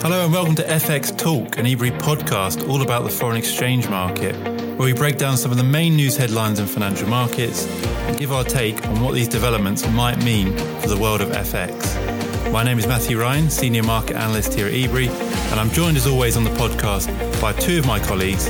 Hello 0.00 0.24
and 0.24 0.32
welcome 0.32 0.54
to 0.54 0.62
FX 0.62 1.16
Talk, 1.18 1.58
an 1.58 1.66
Ebury 1.66 1.90
podcast 1.90 2.68
all 2.68 2.82
about 2.82 3.02
the 3.02 3.10
foreign 3.10 3.36
exchange 3.36 3.88
market, 3.88 4.36
where 4.78 4.86
we 4.86 4.92
break 4.92 5.18
down 5.18 5.36
some 5.36 5.50
of 5.50 5.56
the 5.56 5.64
main 5.64 5.96
news 5.96 6.16
headlines 6.16 6.60
in 6.60 6.66
financial 6.66 7.08
markets 7.08 7.66
and 8.06 8.16
give 8.16 8.30
our 8.30 8.44
take 8.44 8.86
on 8.86 9.00
what 9.00 9.14
these 9.14 9.26
developments 9.26 9.84
might 9.88 10.22
mean 10.22 10.56
for 10.80 10.86
the 10.88 10.96
world 10.96 11.20
of 11.20 11.30
FX. 11.30 12.52
My 12.52 12.62
name 12.62 12.78
is 12.78 12.86
Matthew 12.86 13.20
Ryan, 13.20 13.50
Senior 13.50 13.82
Market 13.82 14.16
Analyst 14.16 14.54
here 14.54 14.68
at 14.68 14.72
Ebury, 14.72 15.08
and 15.08 15.58
I'm 15.58 15.70
joined 15.70 15.96
as 15.96 16.06
always 16.06 16.36
on 16.36 16.44
the 16.44 16.50
podcast 16.50 17.08
by 17.40 17.52
two 17.54 17.80
of 17.80 17.86
my 17.86 17.98
colleagues, 17.98 18.48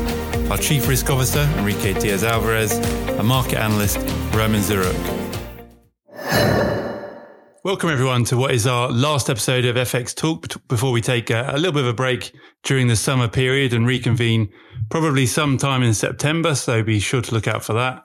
our 0.50 0.58
Chief 0.58 0.86
Risk 0.86 1.08
Officer, 1.08 1.50
Enrique 1.56 1.94
Diaz 1.94 2.24
Alvarez, 2.24 2.72
and 2.72 3.26
Market 3.26 3.58
Analyst, 3.58 3.96
Roman 4.34 4.60
Ziruk. 4.60 5.17
Welcome, 7.68 7.90
everyone, 7.90 8.24
to 8.24 8.38
what 8.38 8.52
is 8.52 8.66
our 8.66 8.88
last 8.88 9.28
episode 9.28 9.66
of 9.66 9.76
FX 9.76 10.14
Talk 10.14 10.46
before 10.68 10.90
we 10.90 11.02
take 11.02 11.28
a, 11.28 11.50
a, 11.52 11.58
little 11.58 11.72
bit 11.72 11.82
of 11.82 11.88
a 11.88 11.92
break 11.92 12.32
during 12.62 12.88
the 12.88 12.96
summer 12.96 13.28
period 13.28 13.74
and 13.74 13.86
reconvene 13.86 14.48
probably 14.88 15.26
sometime 15.26 15.82
in 15.82 15.92
September. 15.92 16.54
So 16.54 16.82
be 16.82 16.98
sure 16.98 17.20
to 17.20 17.34
look 17.34 17.46
out 17.46 17.62
for 17.62 17.74
that. 17.74 18.04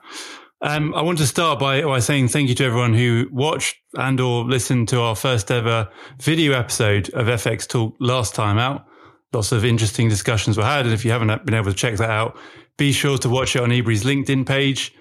Um, 0.60 0.94
I 0.94 1.00
want 1.00 1.16
to 1.16 1.26
start 1.26 1.58
by, 1.58 1.80
by 1.80 2.00
saying 2.00 2.28
thank 2.28 2.50
you 2.50 2.54
to 2.56 2.64
everyone 2.66 2.92
who 2.92 3.26
watched 3.32 3.78
and 3.94 4.20
or 4.20 4.44
listened 4.44 4.88
to 4.88 5.00
our 5.00 5.16
first 5.16 5.50
ever 5.50 5.88
video 6.20 6.52
episode 6.52 7.08
of 7.14 7.28
FX 7.28 7.66
Talk 7.66 7.96
last 8.00 8.34
time 8.34 8.58
out. 8.58 8.84
Lots 9.32 9.50
of 9.50 9.64
interesting 9.64 10.10
discussions 10.10 10.58
were 10.58 10.64
had. 10.64 10.84
And 10.84 10.92
if 10.92 11.06
you 11.06 11.10
haven't 11.10 11.46
been 11.46 11.54
able 11.54 11.70
to 11.70 11.74
check 11.74 11.96
that 11.96 12.10
out, 12.10 12.36
be 12.76 12.92
sure 12.92 13.16
to 13.16 13.30
watch 13.30 13.56
it 13.56 13.62
on 13.62 13.72
Ebury's 13.72 14.04
LinkedIn 14.04 14.44
page. 14.44 14.94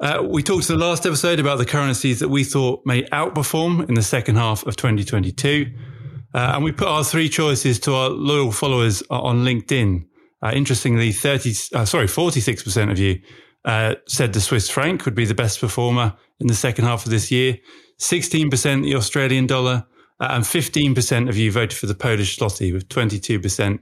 Uh, 0.00 0.22
we 0.26 0.42
talked 0.42 0.70
in 0.70 0.78
the 0.78 0.84
last 0.84 1.04
episode 1.04 1.38
about 1.38 1.58
the 1.58 1.66
currencies 1.66 2.20
that 2.20 2.30
we 2.30 2.42
thought 2.42 2.80
may 2.86 3.02
outperform 3.08 3.86
in 3.86 3.94
the 3.94 4.02
second 4.02 4.36
half 4.36 4.64
of 4.66 4.74
2022. 4.76 5.70
Uh, 6.32 6.52
and 6.54 6.64
we 6.64 6.72
put 6.72 6.88
our 6.88 7.04
three 7.04 7.28
choices 7.28 7.78
to 7.78 7.92
our 7.92 8.08
loyal 8.08 8.50
followers 8.50 9.02
on 9.10 9.44
LinkedIn. 9.44 10.06
Uh, 10.42 10.52
interestingly, 10.54 11.12
30, 11.12 11.50
uh, 11.74 11.84
sorry, 11.84 12.06
46% 12.06 12.90
of 12.90 12.98
you 12.98 13.20
uh, 13.66 13.94
said 14.08 14.32
the 14.32 14.40
Swiss 14.40 14.70
franc 14.70 15.04
would 15.04 15.14
be 15.14 15.26
the 15.26 15.34
best 15.34 15.60
performer 15.60 16.14
in 16.38 16.46
the 16.46 16.54
second 16.54 16.86
half 16.86 17.04
of 17.04 17.10
this 17.10 17.30
year. 17.30 17.58
16% 17.98 18.82
the 18.82 18.94
Australian 18.94 19.46
dollar 19.46 19.84
and 20.18 20.44
15% 20.44 21.28
of 21.28 21.36
you 21.36 21.52
voted 21.52 21.74
for 21.74 21.84
the 21.84 21.94
Polish 21.94 22.38
zloty 22.38 22.72
with 22.72 22.88
22% 22.88 23.80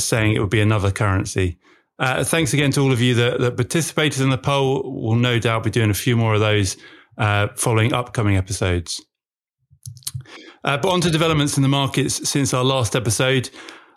saying 0.00 0.32
it 0.32 0.38
would 0.38 0.48
be 0.48 0.62
another 0.62 0.90
currency. 0.90 1.58
Uh, 1.98 2.24
thanks 2.24 2.52
again 2.52 2.70
to 2.72 2.80
all 2.80 2.92
of 2.92 3.00
you 3.00 3.14
that, 3.14 3.40
that, 3.40 3.56
participated 3.56 4.22
in 4.22 4.30
the 4.30 4.38
poll. 4.38 4.82
We'll 4.84 5.16
no 5.16 5.38
doubt 5.38 5.64
be 5.64 5.70
doing 5.70 5.90
a 5.90 5.94
few 5.94 6.16
more 6.16 6.34
of 6.34 6.40
those 6.40 6.76
uh, 7.18 7.48
following 7.56 7.92
upcoming 7.92 8.36
episodes. 8.36 9.04
Uh, 10.64 10.78
but 10.78 10.88
on 10.88 11.00
to 11.00 11.10
developments 11.10 11.56
in 11.56 11.62
the 11.62 11.68
markets 11.68 12.28
since 12.28 12.54
our 12.54 12.64
last 12.64 12.96
episode. 12.96 13.50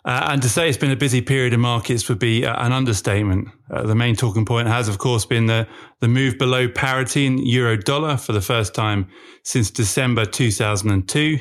Uh, 0.04 0.28
and 0.30 0.42
to 0.42 0.48
say 0.48 0.68
it's 0.68 0.78
been 0.78 0.92
a 0.92 0.96
busy 0.96 1.20
period 1.20 1.52
in 1.52 1.58
markets 1.58 2.08
would 2.08 2.20
be 2.20 2.46
uh, 2.46 2.64
an 2.64 2.72
understatement. 2.72 3.48
Uh, 3.72 3.82
the 3.82 3.94
main 3.94 4.14
talking 4.14 4.44
point 4.44 4.68
has, 4.68 4.88
of 4.88 4.98
course, 4.98 5.26
been 5.26 5.46
the, 5.46 5.66
the 6.00 6.06
move 6.06 6.38
below 6.38 6.68
parity 6.68 7.26
in 7.26 7.44
euro 7.44 7.76
dollar 7.76 8.16
for 8.16 8.32
the 8.32 8.40
first 8.40 8.72
time 8.72 9.08
since 9.42 9.68
December 9.68 10.24
2002. 10.24 11.38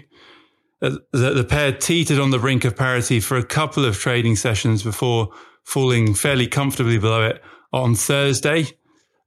The, 0.82 1.00
the 1.12 1.46
pair 1.48 1.72
teetered 1.72 2.20
on 2.20 2.32
the 2.32 2.40
brink 2.40 2.66
of 2.66 2.76
parity 2.76 3.20
for 3.20 3.38
a 3.38 3.46
couple 3.46 3.86
of 3.86 3.98
trading 3.98 4.36
sessions 4.36 4.82
before 4.82 5.30
falling 5.66 6.14
fairly 6.14 6.48
comfortably 6.48 6.98
below 6.98 7.24
it 7.24 7.44
on 7.74 7.96
Thursday. 7.96 8.66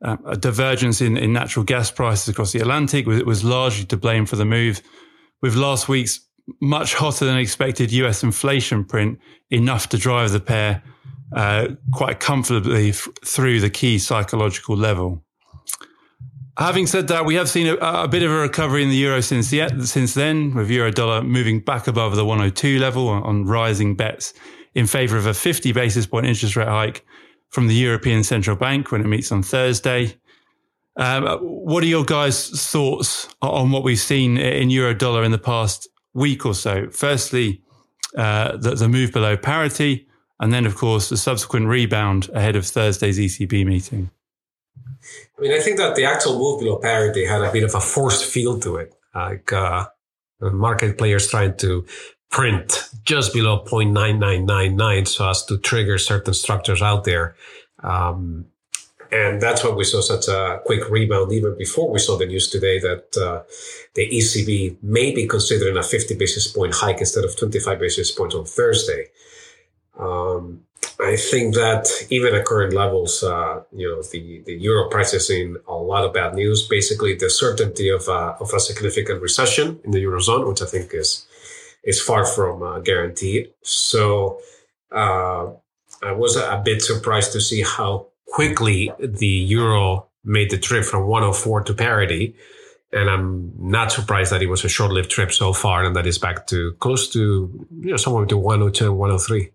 Uh, 0.01 0.17
a 0.27 0.37
divergence 0.37 1.01
in, 1.01 1.17
in 1.17 1.33
natural 1.33 1.65
gas 1.65 1.91
prices 1.91 2.29
across 2.29 2.53
the 2.53 2.61
Atlantic 2.61 3.05
was, 3.05 3.23
was 3.25 3.45
largely 3.45 3.85
to 3.85 3.97
blame 3.97 4.25
for 4.25 4.37
the 4.37 4.45
move, 4.45 4.81
with 5.43 5.57
last 5.57 5.89
week's 5.89 6.21
much 6.61 6.95
hotter 6.95 7.25
than 7.25 7.37
expected 7.37 7.93
US 7.93 8.23
inflation 8.23 8.85
print 8.85 9.19
enough 9.51 9.89
to 9.89 9.99
drive 9.99 10.31
the 10.31 10.41
pair 10.41 10.83
uh, 11.33 11.69
quite 11.93 12.21
comfortably 12.21 12.91
f- 12.91 13.09
through 13.25 13.61
the 13.61 13.69
key 13.69 13.99
psychological 13.99 14.77
level. 14.77 15.23
Having 16.57 16.87
said 16.87 17.09
that, 17.09 17.25
we 17.25 17.35
have 17.35 17.49
seen 17.49 17.67
a, 17.67 17.75
a, 17.75 18.09
bit 18.09 18.23
of 18.23 18.31
a 18.31 18.37
recovery 18.37 18.83
in 18.83 18.89
the 18.89 18.97
euro 18.97 19.21
since 19.21 19.51
the, 19.51 19.69
since 19.85 20.15
then, 20.15 20.55
with 20.55 20.71
euro 20.71 20.91
dollar 20.91 21.23
moving 21.23 21.61
back 21.61 21.87
above 21.87 22.17
the 22.17 22.25
102 22.25 22.79
level 22.79 23.09
on, 23.09 23.23
on 23.25 23.45
rising 23.45 23.95
bets 23.95 24.33
in 24.79 24.87
favor 24.87 25.17
of 25.17 25.27
a 25.27 25.35
50 25.35 25.73
basis 25.73 26.07
point 26.07 26.25
interest 26.25 26.55
rate 26.55 26.69
hike 26.69 27.05
from 27.51 27.67
the 27.67 27.75
European 27.75 28.23
Central 28.23 28.57
Bank 28.57 28.93
when 28.93 29.01
it 29.01 29.09
meets 29.09 29.33
on 29.33 29.43
Thursday. 29.43 30.15
Um, 30.97 31.27
what 31.41 31.83
are 31.83 31.89
your 31.89 32.05
guys' 32.05 32.49
thoughts 32.71 33.29
on 33.43 33.73
what 33.73 33.83
we've 33.83 33.99
seen 33.99 34.39
in 34.39 34.71
euro 34.71 34.95
dollar 34.95 35.25
in 35.25 35.33
the 35.33 35.39
past 35.39 35.89
week 36.15 36.47
or 36.47 36.55
so? 36.55 36.89
Firstly, 36.91 37.61
uh, 38.17 38.57
the, 38.57 38.77
the, 38.77 38.89
move 38.89 39.13
below 39.13 39.37
parity, 39.37 40.07
and 40.39 40.53
then, 40.53 40.65
of 40.65 40.77
course, 40.77 41.09
the 41.09 41.17
subsequent 41.17 41.67
rebound 41.67 42.29
ahead 42.33 42.55
of 42.55 42.65
Thursday's 42.65 43.19
ECB 43.19 43.67
meeting. 43.67 44.11
I 45.37 45.41
mean, 45.41 45.53
I 45.53 45.59
think 45.59 45.79
that 45.79 45.97
the 45.97 46.05
actual 46.05 46.39
move 46.39 46.61
below 46.61 46.79
parity 46.79 47.25
had 47.25 47.43
a 47.43 47.51
bit 47.51 47.65
of 47.65 47.75
a 47.75 47.81
forced 47.81 48.25
feel 48.25 48.61
to 48.61 48.77
it, 48.77 48.95
like 49.15 49.53
uh, 49.53 49.87
market 50.41 50.99
players 50.99 51.29
trying 51.29 51.57
to 51.59 51.85
print 52.31 52.91
just 53.05 53.33
below 53.33 53.65
0.9999 53.65 55.09
so 55.09 55.29
as 55.29 55.45
to 55.47 55.59
trigger 55.59 55.99
certain 55.99 56.35
structures 56.35 56.83
out 56.83 57.05
there. 57.05 57.35
Um, 57.83 58.47
and 59.11 59.41
that's 59.41 59.65
why 59.65 59.71
we 59.71 59.85
saw 59.85 60.03
such 60.03 60.29
a 60.29 60.61
quick 60.67 60.89
rebound 60.91 61.33
even 61.33 61.57
before 61.57 61.91
we 61.91 61.99
saw 61.99 62.19
the 62.19 62.27
news 62.27 62.51
today 62.51 62.79
that 62.81 63.17
uh, 63.17 63.43
the 63.95 64.07
ECB 64.07 64.77
may 64.83 65.15
be 65.15 65.27
considering 65.27 65.79
a 65.79 65.83
50 65.83 66.17
basis 66.17 66.47
point 66.47 66.75
hike 66.75 66.99
instead 67.01 67.25
of 67.25 67.37
25 67.39 67.79
basis 67.79 68.11
points 68.11 68.35
on 68.35 68.45
Thursday. 68.45 69.07
Um, 69.99 70.65
I 71.01 71.17
think 71.17 71.55
that 71.55 71.89
even 72.11 72.35
at 72.35 72.45
current 72.45 72.75
levels, 72.75 73.23
uh, 73.23 73.63
you 73.73 73.89
know, 73.89 74.03
the, 74.03 74.43
the 74.45 74.55
euro 74.55 74.91
price 74.91 75.15
is 75.15 75.31
in 75.31 75.57
a 75.67 75.75
lot 75.75 76.05
of 76.05 76.13
bad 76.13 76.35
news. 76.35 76.67
Basically, 76.67 77.15
the 77.15 77.31
certainty 77.31 77.89
of, 77.89 78.09
uh, 78.09 78.35
of 78.41 78.53
a 78.53 78.61
significant 78.61 79.23
recession 79.23 79.81
in 79.85 79.93
the 79.93 80.03
eurozone, 80.03 80.49
which 80.49 80.61
I 80.61 80.67
think 80.67 80.93
is 80.93 81.27
is 81.85 82.01
far 82.01 82.25
from 82.25 82.63
uh, 82.63 82.79
guaranteed. 82.81 83.51
So 83.63 84.41
uh, 84.93 85.51
I 86.03 86.13
was 86.13 86.37
a 86.37 86.61
bit 86.65 86.83
surprised 86.83 87.33
to 87.33 87.41
see 87.41 87.63
how 87.63 88.09
quickly 88.27 88.93
the 88.99 89.27
euro 89.27 90.09
made 90.25 90.51
the 90.51 90.59
trip 90.59 90.85
from 90.85 91.07
104 91.07 91.63
to 91.65 91.75
parity. 91.75 92.35
And 92.93 93.11
I'm 93.11 93.53
not 93.59 93.93
surprised 93.93 94.33
that 94.33 94.43
it 94.43 94.49
was 94.49 94.65
a 94.65 94.69
short 94.69 94.93
lived 94.93 95.11
trip 95.11 95.33
so 95.33 95.53
far 95.53 95.85
and 95.85 95.95
that 95.97 96.07
it's 96.07 96.19
back 96.19 96.47
to 96.49 96.73
close 96.75 97.09
to 97.11 97.69
you 97.81 97.91
know, 97.91 97.97
somewhere 97.97 98.25
between 98.25 98.43
102 98.43 98.85
and 98.87 98.99
103. 98.99 99.51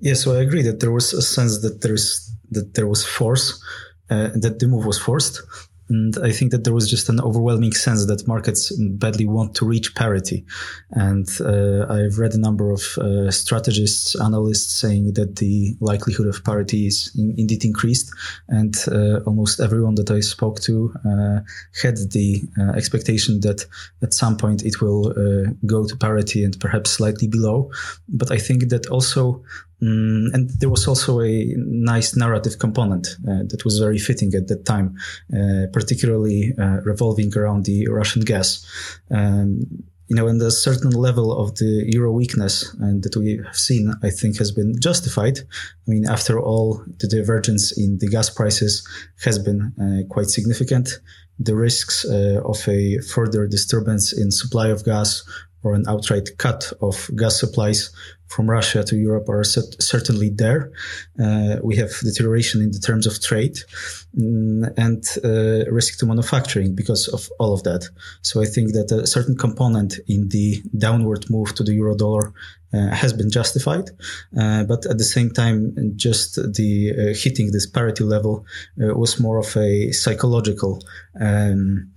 Yeah, 0.00 0.14
so 0.14 0.36
I 0.36 0.42
agree 0.42 0.62
that 0.62 0.80
there 0.80 0.92
was 0.92 1.12
a 1.12 1.22
sense 1.22 1.62
that 1.62 1.80
there 1.80 1.94
is 1.94 2.24
that 2.50 2.74
there 2.74 2.86
was 2.86 3.04
force, 3.04 3.62
uh, 4.10 4.28
that 4.34 4.58
the 4.58 4.68
move 4.68 4.86
was 4.86 4.98
forced. 4.98 5.42
And 5.88 6.16
I 6.22 6.30
think 6.32 6.50
that 6.52 6.64
there 6.64 6.74
was 6.74 6.88
just 6.88 7.08
an 7.08 7.20
overwhelming 7.20 7.72
sense 7.72 8.06
that 8.06 8.26
markets 8.28 8.72
badly 8.76 9.26
want 9.26 9.54
to 9.56 9.64
reach 9.64 9.94
parity. 9.94 10.44
And 10.90 11.28
uh, 11.40 11.86
I've 11.88 12.18
read 12.18 12.34
a 12.34 12.38
number 12.40 12.70
of 12.70 12.82
uh, 12.98 13.30
strategists, 13.30 14.14
analysts 14.20 14.74
saying 14.74 15.14
that 15.14 15.36
the 15.36 15.76
likelihood 15.80 16.26
of 16.26 16.44
parity 16.44 16.86
is 16.86 17.10
in, 17.16 17.34
indeed 17.38 17.64
increased. 17.64 18.12
And 18.48 18.76
uh, 18.88 19.20
almost 19.26 19.60
everyone 19.60 19.94
that 19.96 20.10
I 20.10 20.20
spoke 20.20 20.60
to 20.62 20.92
uh, 21.04 21.40
had 21.82 21.96
the 22.10 22.42
uh, 22.58 22.72
expectation 22.72 23.40
that 23.40 23.64
at 24.02 24.14
some 24.14 24.36
point 24.36 24.64
it 24.64 24.80
will 24.80 25.08
uh, 25.10 25.50
go 25.66 25.86
to 25.86 25.96
parity 25.96 26.44
and 26.44 26.58
perhaps 26.60 26.90
slightly 26.90 27.28
below. 27.28 27.70
But 28.08 28.30
I 28.30 28.38
think 28.38 28.68
that 28.68 28.86
also 28.88 29.42
Mm, 29.82 30.34
and 30.34 30.50
there 30.58 30.68
was 30.68 30.88
also 30.88 31.20
a 31.20 31.54
nice 31.56 32.16
narrative 32.16 32.58
component 32.58 33.06
uh, 33.28 33.44
that 33.46 33.64
was 33.64 33.78
very 33.78 33.98
fitting 33.98 34.34
at 34.34 34.48
that 34.48 34.64
time, 34.64 34.96
uh, 35.32 35.66
particularly 35.72 36.52
uh, 36.58 36.80
revolving 36.84 37.36
around 37.36 37.64
the 37.64 37.86
Russian 37.88 38.22
gas. 38.22 38.66
Um, 39.10 39.84
you 40.08 40.16
know, 40.16 40.26
and 40.26 40.40
a 40.40 40.50
certain 40.50 40.90
level 40.90 41.38
of 41.38 41.56
the 41.56 41.84
euro 41.86 42.10
weakness 42.10 42.74
and 42.80 43.02
that 43.02 43.14
we 43.14 43.40
have 43.44 43.56
seen, 43.56 43.92
I 44.02 44.08
think, 44.08 44.38
has 44.38 44.50
been 44.50 44.74
justified. 44.80 45.38
I 45.38 45.90
mean, 45.90 46.08
after 46.08 46.40
all, 46.40 46.82
the 46.98 47.06
divergence 47.06 47.76
in 47.76 47.98
the 47.98 48.08
gas 48.08 48.30
prices 48.30 48.88
has 49.22 49.38
been 49.38 49.72
uh, 49.78 50.08
quite 50.12 50.30
significant. 50.30 50.98
The 51.38 51.54
risks 51.54 52.06
uh, 52.06 52.40
of 52.44 52.66
a 52.66 52.98
further 53.00 53.46
disturbance 53.46 54.12
in 54.12 54.30
supply 54.30 54.68
of 54.68 54.84
gas 54.84 55.22
or 55.62 55.74
an 55.74 55.84
outright 55.88 56.28
cut 56.38 56.72
of 56.80 57.10
gas 57.16 57.40
supplies 57.40 57.90
from 58.28 58.48
Russia 58.48 58.84
to 58.84 58.96
Europe 58.96 59.28
are 59.28 59.42
certainly 59.42 60.30
there. 60.30 60.70
Uh, 61.20 61.56
we 61.62 61.76
have 61.76 61.90
deterioration 62.00 62.60
in 62.60 62.70
the 62.70 62.78
terms 62.78 63.06
of 63.06 63.20
trade 63.22 63.56
mm, 64.16 64.70
and 64.76 65.04
uh, 65.24 65.70
risk 65.70 65.98
to 65.98 66.06
manufacturing 66.06 66.74
because 66.74 67.08
of 67.08 67.28
all 67.40 67.54
of 67.54 67.62
that. 67.62 67.88
So 68.22 68.42
I 68.42 68.44
think 68.44 68.72
that 68.74 68.92
a 68.92 69.06
certain 69.06 69.36
component 69.36 69.98
in 70.06 70.28
the 70.28 70.62
downward 70.76 71.28
move 71.30 71.54
to 71.54 71.64
the 71.64 71.72
euro 71.72 71.96
dollar 71.96 72.32
uh, 72.74 72.88
has 72.90 73.14
been 73.14 73.30
justified, 73.30 73.90
uh, 74.38 74.62
but 74.64 74.84
at 74.84 74.98
the 74.98 75.04
same 75.04 75.30
time, 75.30 75.94
just 75.96 76.34
the 76.34 76.92
uh, 76.92 77.14
hitting 77.14 77.50
this 77.50 77.66
parity 77.66 78.04
level 78.04 78.44
uh, 78.82 78.94
was 78.94 79.18
more 79.18 79.38
of 79.38 79.56
a 79.56 79.90
psychological. 79.92 80.84
Um, 81.18 81.90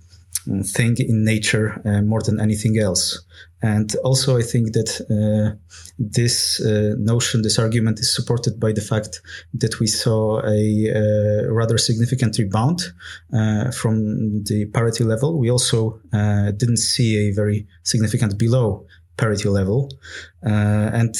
thing 0.64 0.96
in 0.98 1.24
nature 1.24 1.80
uh, 1.84 2.02
more 2.02 2.22
than 2.22 2.40
anything 2.40 2.78
else. 2.78 3.24
And 3.62 3.94
also, 4.02 4.36
I 4.36 4.42
think 4.42 4.72
that 4.72 5.00
uh, 5.08 5.56
this 5.98 6.60
uh, 6.60 6.94
notion, 6.98 7.42
this 7.42 7.60
argument 7.60 8.00
is 8.00 8.12
supported 8.12 8.58
by 8.58 8.72
the 8.72 8.80
fact 8.80 9.20
that 9.54 9.78
we 9.78 9.86
saw 9.86 10.40
a 10.44 10.90
uh, 10.90 11.52
rather 11.52 11.78
significant 11.78 12.36
rebound 12.38 12.82
uh, 13.32 13.70
from 13.70 14.42
the 14.44 14.66
parity 14.74 15.04
level. 15.04 15.38
We 15.38 15.48
also 15.48 16.00
uh, 16.12 16.50
didn't 16.50 16.78
see 16.78 17.28
a 17.28 17.32
very 17.32 17.68
significant 17.84 18.36
below 18.36 18.84
parity 19.16 19.48
level. 19.48 19.90
and 20.42 21.14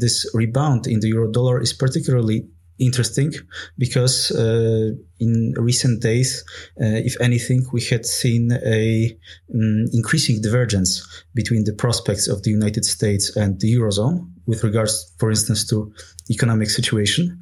this 0.00 0.30
rebound 0.34 0.86
in 0.86 1.00
the 1.00 1.08
euro 1.08 1.32
dollar 1.32 1.60
is 1.60 1.72
particularly 1.72 2.46
interesting 2.78 3.32
because 3.78 4.30
uh, 4.32 4.90
in 5.20 5.54
recent 5.56 6.02
days, 6.02 6.44
uh, 6.80 7.00
if 7.04 7.20
anything, 7.20 7.64
we 7.72 7.82
had 7.82 8.04
seen 8.06 8.52
a 8.52 9.16
um, 9.54 9.86
increasing 9.92 10.40
divergence 10.40 11.24
between 11.34 11.64
the 11.64 11.72
prospects 11.72 12.28
of 12.28 12.42
the 12.42 12.50
United 12.50 12.84
States 12.84 13.36
and 13.36 13.60
the 13.60 13.74
eurozone 13.74 14.28
with 14.46 14.64
regards, 14.64 15.12
for 15.18 15.30
instance, 15.30 15.66
to 15.68 15.92
economic 16.30 16.70
situation, 16.70 17.40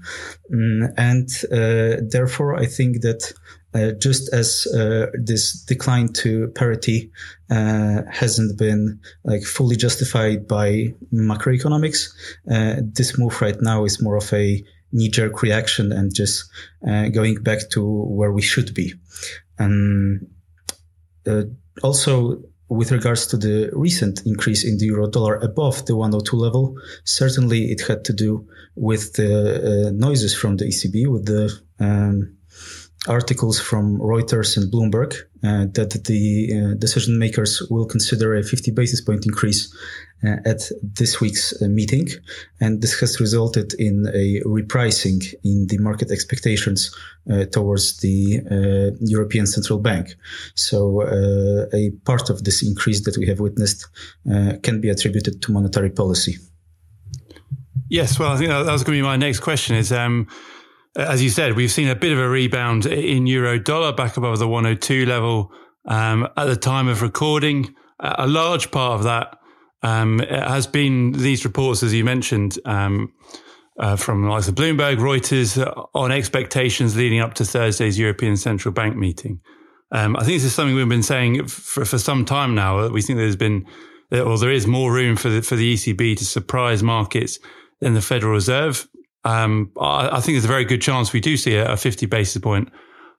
um, 0.53 0.89
and 0.97 1.29
uh, 1.53 2.03
therefore, 2.09 2.57
I 2.57 2.67
think 2.67 3.03
that. 3.03 3.33
Uh, 3.73 3.93
just 4.01 4.35
as 4.35 4.67
uh, 4.75 5.07
this 5.15 5.53
decline 5.63 6.09
to 6.09 6.49
parity 6.57 7.09
uh, 7.51 8.03
hasn't 8.11 8.59
been 8.59 8.99
like 9.23 9.45
fully 9.45 9.77
justified 9.77 10.49
by 10.49 10.93
macroeconomics, 11.15 12.09
this 12.93 13.17
move 13.17 13.41
right 13.41 13.61
now 13.61 13.85
is 13.85 14.03
more 14.03 14.17
of 14.17 14.33
a 14.33 14.61
knee 14.93 15.09
jerk 15.09 15.43
reaction 15.43 15.93
and 15.93 16.15
just 16.15 16.51
uh, 16.87 17.09
going 17.09 17.43
back 17.43 17.71
to 17.71 17.85
where 17.85 18.33
we 18.33 18.43
should 18.43 18.75
be. 18.75 18.95
Um, 19.59 20.27
uh, 21.27 21.43
also, 21.83 22.43
with 22.69 22.93
regards 22.93 23.27
to 23.27 23.37
the 23.37 23.71
recent 23.73 24.23
increase 24.27 24.65
in 24.65 24.79
the 24.79 24.87
euro 24.87 25.09
dollar 25.09 25.37
above 25.37 25.87
the 25.87 25.97
102 25.97 26.37
level, 26.37 26.77
certainly 27.05 27.71
it 27.71 27.81
had 27.83 28.05
to 28.05 28.13
do 28.13 28.47
with 28.77 29.15
the 29.15 29.89
uh, 29.89 29.91
noises 29.91 30.35
from 30.35 30.57
the 30.57 30.67
ECB, 30.67 31.11
with 31.11 31.27
the 31.27 31.53
um, 31.81 32.37
articles 33.09 33.59
from 33.61 33.99
Reuters 33.99 34.57
and 34.57 34.71
Bloomberg 34.71 35.15
uh, 35.43 35.67
that 35.73 36.05
the 36.05 36.51
uh, 36.53 36.75
decision 36.75 37.19
makers 37.19 37.63
will 37.71 37.87
consider 37.87 38.35
a 38.35 38.43
50 38.43 38.73
basis 38.73 39.01
point 39.01 39.25
increase 39.25 39.75
uh, 40.23 40.37
at 40.45 40.61
this 40.83 41.19
week's 41.19 41.63
uh, 41.63 41.69
meeting. 41.69 42.09
And 42.61 42.83
this 42.83 43.01
has 43.01 43.19
resulted 43.21 43.73
in 43.79 44.07
a 44.13 44.41
repricing 44.47 45.23
in 45.43 45.67
the 45.69 45.79
market 45.79 46.11
expectations 46.11 46.95
uh, 47.31 47.47
towards 47.47 48.01
the 48.01 48.41
uh, 48.51 48.97
European 49.01 49.47
Central 49.47 49.79
Bank. 49.79 50.15
So 50.55 51.03
a 51.73 51.91
part 52.05 52.29
of 52.29 52.45
this 52.45 52.63
increase 52.63 53.05
that 53.05 53.17
we 53.17 53.27
have 53.29 53.41
witnessed 53.41 53.87
can 54.63 54.81
be 54.81 54.91
attributed 54.91 55.41
to 55.43 55.53
monetary 55.53 55.91
policy. 55.91 56.37
Yes, 57.89 58.19
well, 58.19 58.33
I 58.33 58.37
think 58.37 58.51
that 58.51 58.67
was 58.67 58.85
going 58.85 58.99
to 58.99 59.03
be 59.03 59.07
my 59.07 59.17
next 59.17 59.41
question. 59.41 59.75
Is 59.75 59.91
um, 59.91 60.29
as 60.97 61.23
you 61.23 61.31
said, 61.31 61.55
we've 61.55 61.71
seen 61.71 61.89
a 61.89 61.95
bit 61.95 62.13
of 62.13 62.19
a 62.19 62.29
rebound 62.29 62.87
in 62.87 63.27
euro 63.27 63.59
dollar 63.59 63.93
back 63.93 64.17
above 64.17 64.39
the 64.39 64.49
102 64.49 65.07
level 65.07 65.53
um, 65.87 66.29
at 66.37 66.47
the 66.47 66.57
time 66.57 66.89
of 66.89 67.03
recording. 67.03 67.75
A 68.01 68.27
large 68.27 68.71
part 68.71 68.95
of 68.95 69.05
that 69.05 69.39
um, 69.83 70.19
has 70.19 70.67
been 70.67 71.13
these 71.13 71.45
reports, 71.45 71.83
as 71.83 71.95
you 71.95 72.05
mentioned, 72.05 72.59
um, 72.65 73.13
uh, 73.79 73.97
from 73.97 74.23
the 74.23 74.29
likes 74.29 74.49
of 74.49 74.55
Bloomberg, 74.55 74.97
Reuters, 74.97 75.65
uh, 75.65 75.87
on 75.95 76.11
expectations 76.11 76.97
leading 76.97 77.21
up 77.21 77.35
to 77.35 77.45
Thursday's 77.45 77.99
European 77.99 78.37
Central 78.37 78.73
Bank 78.73 78.97
meeting. 78.97 79.41
Um, 79.93 80.17
I 80.17 80.21
think 80.21 80.37
this 80.37 80.45
is 80.45 80.55
something 80.55 80.75
we've 80.75 80.89
been 80.89 81.03
saying 81.03 81.47
for, 81.47 81.85
for 81.85 81.99
some 81.99 82.25
time 82.25 82.55
now. 82.55 82.89
We 82.89 83.03
think 83.03 83.19
there's 83.19 83.37
been, 83.37 83.67
or 84.13 84.39
there 84.39 84.51
is 84.51 84.67
more 84.67 84.93
room 84.93 85.17
for 85.17 85.29
the, 85.29 85.43
for 85.43 85.57
the 85.57 85.75
ECB 85.75 86.17
to 86.19 86.25
surprise 86.25 86.83
markets 86.83 87.39
than 87.81 87.95
the 87.95 88.03
Federal 88.03 88.33
Reserve 88.33 88.87
um, 89.25 89.73
I, 89.79 90.17
I, 90.17 90.21
think 90.21 90.35
there's 90.35 90.45
a 90.45 90.49
very 90.49 90.65
good 90.65 90.81
chance 90.81 91.13
we 91.13 91.21
do 91.21 91.37
see 91.37 91.57
a, 91.57 91.73
a 91.73 91.77
50 91.77 92.07
basis 92.07 92.41
point 92.41 92.71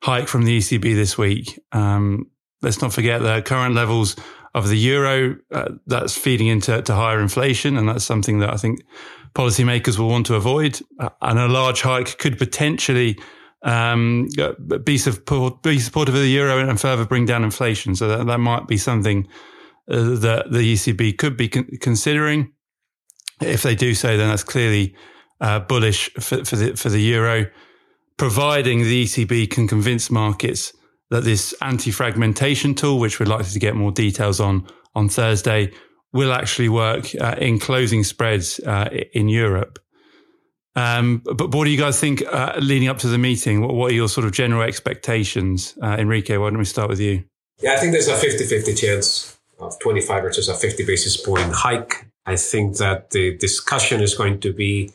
hike 0.02 0.28
from 0.28 0.46
the 0.46 0.58
ECB 0.58 0.96
this 0.96 1.18
week. 1.18 1.60
Um, 1.72 2.28
let's 2.62 2.82
not 2.82 2.94
forget 2.94 3.22
the 3.22 3.42
current 3.42 3.76
levels 3.76 4.16
of 4.54 4.68
the 4.68 4.78
euro 4.78 5.38
uh, 5.52 5.70
that's 5.88 6.18
feeding 6.18 6.48
into 6.48 6.84
higher 6.88 7.20
inflation, 7.20 7.78
and 7.78 7.88
that's 7.88 8.04
something 8.04 8.40
that 8.40 8.52
I 8.52 8.58
think 8.58 8.82
policymakers 9.34 9.98
will 9.98 10.10
want 10.10 10.26
to 10.28 10.36
avoid. 10.36 10.80
Uh, 11.00 11.10
and 11.22 11.40
a 11.40 11.48
large 11.48 11.82
hike 11.82 12.18
could 12.18 12.38
potentially 12.38 13.18
um, 13.64 14.28
be, 14.84 14.98
support, 14.98 15.62
be 15.62 15.80
supportive 15.80 16.16
of 16.16 16.22
the 16.22 16.30
euro 16.30 16.58
and 16.58 16.80
further 16.80 17.06
bring 17.06 17.26
down 17.26 17.44
inflation. 17.44 17.96
So 17.96 18.08
that, 18.08 18.26
that 18.26 18.40
might 18.40 18.68
be 18.68 18.78
something 18.78 19.28
uh, 19.90 20.16
that 20.20 20.52
the 20.52 20.74
ECB 20.74 21.18
could 21.18 21.38
be 21.38 21.48
con- 21.48 21.70
considering. 21.80 22.52
If 23.40 23.64
they 23.64 23.74
do 23.74 23.96
so, 23.96 24.18
then 24.18 24.30
that's 24.30 24.44
clearly 24.44 24.96
uh, 25.42 25.60
bullish 25.60 26.10
for, 26.14 26.46
for, 26.46 26.56
the 26.56 26.76
for 26.76 26.90
the 26.90 27.02
euro, 27.02 27.48
providing 28.18 28.84
the 28.84 29.04
ECB 29.04 29.50
can 29.50 29.68
convince 29.68 30.10
markets 30.10 30.74
that 31.10 31.24
this 31.24 31.54
anti-fragmentation 31.62 32.74
tool, 32.74 33.00
which 33.00 33.20
we're 33.20 33.26
likely 33.26 33.52
to 33.52 33.60
get 33.60 33.76
more 33.76 33.92
details 33.92 34.40
on 34.40 34.66
on 34.96 35.10
Thursday, 35.10 35.72
will 36.14 36.32
actually 36.32 36.70
work 36.70 37.14
uh, 37.20 37.36
in 37.38 37.60
closing 37.60 38.04
spreads 38.04 38.60
uh, 38.60 38.90
in 39.14 39.30
Europe. 39.30 39.80
Um, 40.76 41.22
but 41.26 41.54
what 41.54 41.66
do 41.66 41.70
you 41.70 41.78
guys 41.78 42.00
think 42.00 42.24
uh, 42.32 42.54
leading 42.60 42.88
up 42.88 42.98
to 43.00 43.08
the 43.08 43.18
meeting? 43.18 43.62
What, 43.62 43.74
what, 43.74 43.92
are 43.92 43.96
your 43.96 44.08
sort 44.08 44.26
of 44.26 44.32
general 44.32 44.62
expectations? 44.62 45.78
Uh, 45.82 45.98
Enrique, 46.00 46.38
why 46.38 46.50
don't 46.50 46.60
we 46.60 46.66
start 46.66 46.90
with 46.90 47.00
you? 47.00 47.26
Yeah, 47.62 47.74
I 47.74 47.78
think 47.78 47.92
there's 47.92 48.08
a 48.08 48.16
50 48.16 48.46
50 48.46 48.74
chance 48.74 49.38
of 49.60 49.78
25 49.80 50.24
versus 50.24 50.48
a 50.50 50.56
50 50.56 50.86
basis 50.86 51.18
point 51.18 51.52
hike. 51.54 52.08
I 52.26 52.36
think 52.36 52.78
that 52.78 53.10
the 53.10 53.38
discussion 53.38 54.02
is 54.02 54.16
going 54.16 54.40
to 54.42 54.54
be 54.54 54.92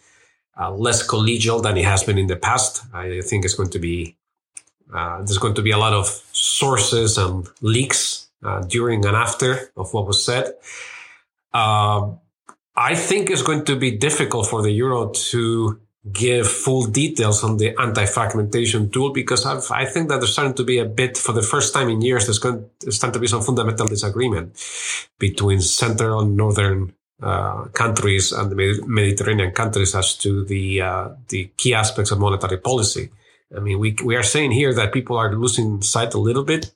uh, 0.58 0.70
less 0.72 1.06
collegial 1.06 1.62
than 1.62 1.76
it 1.76 1.84
has 1.84 2.02
been 2.02 2.18
in 2.18 2.26
the 2.26 2.36
past. 2.36 2.82
I 2.92 3.20
think 3.22 3.44
it's 3.44 3.54
going 3.54 3.70
to 3.70 3.78
be 3.78 4.16
uh, 4.92 5.18
there's 5.18 5.38
going 5.38 5.54
to 5.54 5.62
be 5.62 5.72
a 5.72 5.78
lot 5.78 5.92
of 5.92 6.06
sources 6.32 7.18
and 7.18 7.48
leaks 7.60 8.28
uh, 8.44 8.60
during 8.62 9.04
and 9.04 9.16
after 9.16 9.70
of 9.76 9.92
what 9.92 10.06
was 10.06 10.24
said. 10.24 10.52
Um, 11.52 12.20
I 12.76 12.94
think 12.94 13.30
it's 13.30 13.42
going 13.42 13.64
to 13.64 13.76
be 13.76 13.90
difficult 13.96 14.46
for 14.46 14.62
the 14.62 14.70
euro 14.70 15.10
to 15.10 15.80
give 16.12 16.46
full 16.46 16.84
details 16.86 17.42
on 17.42 17.56
the 17.56 17.74
anti-fragmentation 17.80 18.90
tool 18.90 19.12
because 19.12 19.44
I've, 19.44 19.68
i 19.72 19.84
think 19.84 20.08
that 20.08 20.18
there's 20.18 20.32
starting 20.32 20.54
to 20.54 20.62
be 20.62 20.78
a 20.78 20.84
bit, 20.84 21.18
for 21.18 21.32
the 21.32 21.42
first 21.42 21.74
time 21.74 21.88
in 21.88 22.00
years, 22.00 22.26
there's 22.26 22.38
going 22.38 22.64
to 22.80 22.92
start 22.92 23.12
to 23.14 23.18
be 23.18 23.26
some 23.26 23.42
fundamental 23.42 23.88
disagreement 23.88 24.54
between 25.18 25.60
central 25.60 26.20
and 26.20 26.36
northern 26.36 26.92
uh, 27.22 27.64
countries 27.72 28.32
and 28.32 28.50
the 28.50 28.84
Mediterranean 28.86 29.52
countries 29.52 29.94
as 29.94 30.14
to 30.18 30.44
the 30.44 30.80
uh, 30.82 31.08
the 31.28 31.50
key 31.56 31.72
aspects 31.72 32.10
of 32.10 32.18
monetary 32.18 32.58
policy. 32.58 33.10
I 33.56 33.60
mean, 33.60 33.78
we 33.78 33.96
we 34.04 34.16
are 34.16 34.22
saying 34.22 34.52
here 34.52 34.74
that 34.74 34.92
people 34.92 35.16
are 35.16 35.34
losing 35.34 35.82
sight 35.82 36.14
a 36.14 36.18
little 36.18 36.44
bit. 36.44 36.70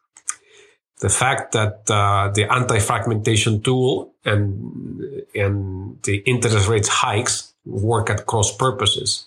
The 1.01 1.09
fact 1.09 1.53
that 1.53 1.91
uh, 1.91 2.31
the 2.35 2.51
anti-fragmentation 2.51 3.63
tool 3.63 4.15
and 4.25 5.25
and 5.35 6.03
the 6.05 6.17
interest 6.27 6.69
rates 6.69 6.89
hikes 6.89 7.53
work 7.65 8.09
at 8.11 8.27
cross 8.27 8.55
purposes. 8.57 9.27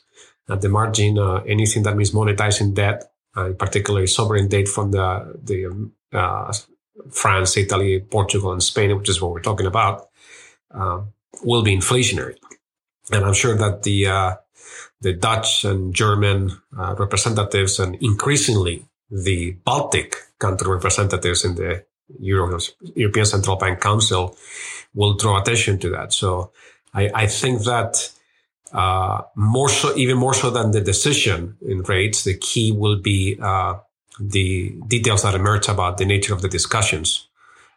At 0.50 0.62
the 0.62 0.70
margin, 0.70 1.18
uh, 1.18 1.44
anything 1.48 1.84
that 1.84 1.96
means 1.96 2.12
monetizing 2.12 2.74
debt, 2.74 3.12
uh, 3.36 3.52
particularly 3.58 4.08
sovereign 4.08 4.48
debt 4.48 4.68
from 4.68 4.92
the 4.92 5.40
the 5.44 5.92
France, 7.12 7.58
Italy, 7.58 8.00
Portugal, 8.00 8.52
and 8.52 8.64
Spain, 8.64 8.96
which 8.98 9.10
is 9.10 9.22
what 9.22 9.32
we're 9.32 9.42
talking 9.42 9.66
about, 9.66 10.10
uh, 10.74 11.02
will 11.44 11.64
be 11.64 11.76
inflationary. 11.76 12.36
And 13.12 13.26
I'm 13.26 13.34
sure 13.34 13.56
that 13.56 13.84
the 13.84 14.08
uh, 14.08 14.36
the 15.02 15.14
Dutch 15.14 15.66
and 15.66 15.94
German 15.94 16.52
uh, 16.78 16.96
representatives 16.98 17.80
and 17.80 17.96
increasingly 17.96 18.86
the 19.12 19.52
Baltic 19.66 20.16
country 20.40 20.72
representatives 20.72 21.44
in 21.44 21.56
the 21.56 21.84
Euro- 22.20 22.58
European 22.96 23.26
Central 23.26 23.58
Bank 23.58 23.82
Council 23.82 24.36
will 24.94 25.14
draw 25.14 25.42
attention 25.42 25.78
to 25.80 25.90
that. 25.90 26.14
So 26.14 26.52
I, 26.94 27.12
I 27.14 27.28
think 27.28 27.64
that 27.64 28.12
uh, 28.72 29.22
more 29.36 29.70
so, 29.70 29.96
even 29.96 30.18
more 30.18 30.34
so 30.34 30.50
than 30.50 30.72
the 30.72 30.82
decision 30.82 31.58
in 31.62 31.84
rates, 31.84 32.24
the 32.24 32.38
key 32.38 32.72
will 32.72 33.00
be 33.00 33.38
uh, 33.42 33.76
the 34.20 34.76
details 34.88 35.24
that 35.24 35.36
emerge 35.36 35.68
about 35.68 35.98
the 35.98 36.06
nature 36.06 36.34
of 36.34 36.42
the 36.42 36.50
discussions 36.50 37.28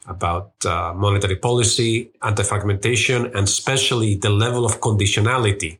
about 0.09 0.53
uh, 0.65 0.93
monetary 0.95 1.37
policy, 1.37 2.11
anti-fragmentation, 2.23 3.27
and 3.27 3.45
especially 3.49 4.17
the 4.17 4.31
level 4.31 4.65
of 4.65 4.81
conditionality 4.81 5.79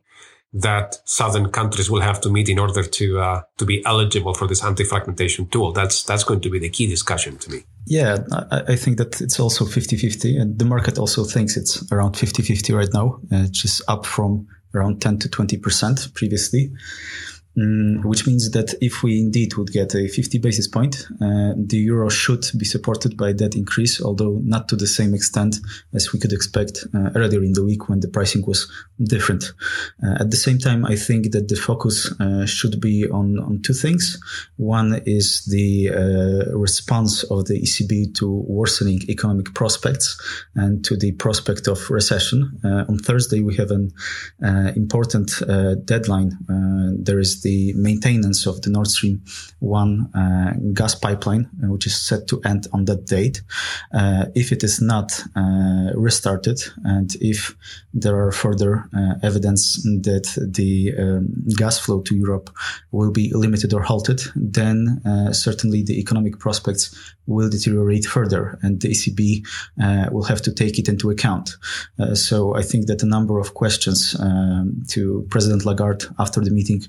that 0.53 0.97
southern 1.05 1.51
countries 1.51 1.89
will 1.89 2.01
have 2.01 2.21
to 2.21 2.29
meet 2.29 2.49
in 2.49 2.57
order 2.57 2.83
to 2.83 3.19
uh, 3.19 3.41
to 3.57 3.65
be 3.65 3.83
eligible 3.85 4.33
for 4.33 4.47
this 4.47 4.63
anti-fragmentation 4.63 5.47
tool. 5.47 5.71
That's 5.71 6.03
that's 6.03 6.23
going 6.23 6.41
to 6.41 6.49
be 6.49 6.59
the 6.59 6.69
key 6.69 6.87
discussion 6.87 7.37
to 7.37 7.51
me. 7.51 7.63
Yeah, 7.85 8.17
I, 8.51 8.73
I 8.73 8.75
think 8.75 8.97
that 8.97 9.21
it's 9.21 9.39
also 9.39 9.65
50-50 9.65 10.41
and 10.41 10.59
the 10.59 10.65
market 10.65 10.97
also 10.97 11.23
thinks 11.23 11.55
it's 11.55 11.89
around 11.91 12.13
50-50 12.15 12.75
right 12.75 12.89
now, 12.93 13.19
uh, 13.31 13.47
just 13.51 13.81
up 13.87 14.05
from 14.05 14.47
around 14.73 15.01
10 15.01 15.19
to 15.19 15.29
20% 15.29 16.13
previously. 16.13 16.71
Mm, 17.57 18.03
which 18.05 18.27
means 18.27 18.51
that 18.51 18.73
if 18.81 19.03
we 19.03 19.19
indeed 19.19 19.55
would 19.55 19.71
get 19.71 19.95
a 19.95 20.07
50 20.07 20.37
basis 20.39 20.67
point, 20.67 21.07
uh, 21.21 21.53
the 21.55 21.77
euro 21.77 22.09
should 22.09 22.45
be 22.57 22.65
supported 22.65 23.17
by 23.17 23.33
that 23.33 23.55
increase, 23.55 24.01
although 24.01 24.39
not 24.43 24.69
to 24.69 24.75
the 24.75 24.87
same 24.87 25.13
extent 25.13 25.57
as 25.93 26.13
we 26.13 26.19
could 26.19 26.33
expect 26.33 26.85
uh, 26.93 27.09
earlier 27.15 27.43
in 27.43 27.53
the 27.53 27.63
week 27.63 27.89
when 27.89 27.99
the 27.99 28.07
pricing 28.07 28.43
was 28.45 28.71
different. 29.03 29.53
Uh, 30.03 30.17
at 30.19 30.31
the 30.31 30.37
same 30.37 30.59
time, 30.59 30.85
I 30.85 30.95
think 30.95 31.31
that 31.31 31.47
the 31.47 31.55
focus 31.55 32.11
uh, 32.19 32.45
should 32.45 32.79
be 32.79 33.07
on, 33.09 33.39
on 33.39 33.61
two 33.61 33.73
things. 33.73 34.19
One 34.57 35.01
is 35.05 35.45
the 35.45 35.89
uh, 35.89 36.57
response 36.57 37.23
of 37.23 37.45
the 37.45 37.61
ECB 37.61 38.15
to 38.15 38.43
worsening 38.47 39.01
economic 39.09 39.53
prospects 39.53 40.19
and 40.55 40.83
to 40.85 40.95
the 40.95 41.13
prospect 41.13 41.67
of 41.67 41.89
recession. 41.89 42.59
Uh, 42.63 42.85
on 42.87 42.97
Thursday, 42.99 43.41
we 43.41 43.55
have 43.55 43.71
an 43.71 43.91
important 44.75 45.31
deadline. 45.85 46.37
there 47.07 47.19
is 47.19 47.41
the 47.41 47.46
maintenance 47.75 48.45
of 48.45 48.61
the 48.61 48.69
Nord 48.69 48.87
Stream 48.87 49.21
1 49.59 50.11
uh, 50.13 50.53
gas 50.73 50.95
pipeline, 50.95 51.49
uh, 51.63 51.71
which 51.71 51.87
is 51.87 51.95
set 51.95 52.27
to 52.27 52.41
end 52.45 52.67
on 52.73 52.85
that 52.85 53.05
date. 53.05 53.41
Uh, 53.93 54.25
if 54.35 54.51
it 54.51 54.63
is 54.63 54.81
not 54.81 55.23
restarted 55.95 56.59
and 56.83 57.15
if 57.21 57.55
there 57.93 58.17
are 58.17 58.31
further 58.31 58.89
evidence 59.23 59.81
that 59.83 60.27
the 60.53 60.93
um, 60.97 61.27
gas 61.57 61.79
flow 61.79 62.01
to 62.01 62.15
Europe 62.15 62.49
will 62.91 63.11
be 63.11 63.31
limited 63.33 63.73
or 63.73 63.81
halted, 63.81 64.21
then 64.35 65.01
certainly 65.33 65.83
the 65.83 65.99
economic 65.99 66.39
prospects 66.39 67.13
will 67.27 67.49
deteriorate 67.49 68.05
further 68.05 68.57
and 68.61 68.81
the 68.81 68.89
ECB 68.89 69.45
uh, 69.81 70.09
will 70.11 70.23
have 70.23 70.41
to 70.41 70.51
take 70.51 70.79
it 70.79 70.87
into 70.87 71.09
account. 71.09 71.57
Uh, 71.99 72.15
so 72.15 72.55
I 72.55 72.61
think 72.61 72.87
that 72.87 73.03
a 73.03 73.05
number 73.05 73.37
of 73.39 73.53
questions 73.53 74.15
um, 74.19 74.83
to 74.89 75.27
President 75.29 75.65
Lagarde 75.65 76.05
after 76.17 76.41
the 76.41 76.51
meeting 76.51 76.81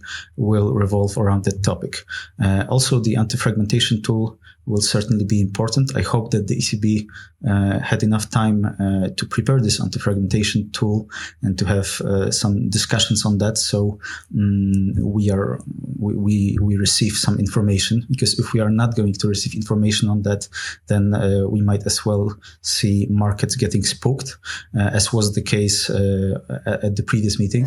will 0.48 0.72
revolve 0.72 1.16
around 1.16 1.44
that 1.44 1.62
topic. 1.62 1.94
Uh, 2.42 2.64
also, 2.68 3.00
the 3.00 3.16
anti-fragmentation 3.16 4.02
tool 4.02 4.38
will 4.68 4.82
certainly 4.82 5.24
be 5.24 5.40
important. 5.40 5.96
I 5.96 6.02
hope 6.02 6.30
that 6.32 6.46
the 6.46 6.56
ECB 6.56 7.06
uh, 7.48 7.78
had 7.80 8.02
enough 8.02 8.30
time 8.30 8.64
uh, 8.64 9.08
to 9.16 9.26
prepare 9.26 9.60
this 9.60 9.80
anti-fragmentation 9.80 10.70
tool 10.72 11.08
and 11.42 11.58
to 11.58 11.64
have 11.64 12.00
uh, 12.02 12.30
some 12.30 12.68
discussions 12.68 13.24
on 13.24 13.38
that. 13.38 13.56
So 13.56 13.98
um, 14.36 14.92
we 15.02 15.30
are 15.30 15.60
we, 15.98 16.14
we, 16.14 16.58
we 16.60 16.76
receive 16.76 17.12
some 17.12 17.38
information 17.38 18.06
because 18.10 18.38
if 18.38 18.52
we 18.52 18.60
are 18.60 18.70
not 18.70 18.94
going 18.94 19.14
to 19.14 19.28
receive 19.28 19.54
information 19.54 20.08
on 20.08 20.22
that, 20.22 20.48
then 20.88 21.14
uh, 21.14 21.46
we 21.48 21.60
might 21.62 21.84
as 21.86 22.04
well 22.04 22.36
see 22.60 23.06
markets 23.10 23.56
getting 23.56 23.82
spooked, 23.82 24.36
uh, 24.76 24.90
as 24.92 25.12
was 25.12 25.34
the 25.34 25.42
case 25.42 25.88
uh, 25.88 26.38
at 26.66 26.96
the 26.96 27.02
previous 27.02 27.38
meeting. 27.38 27.66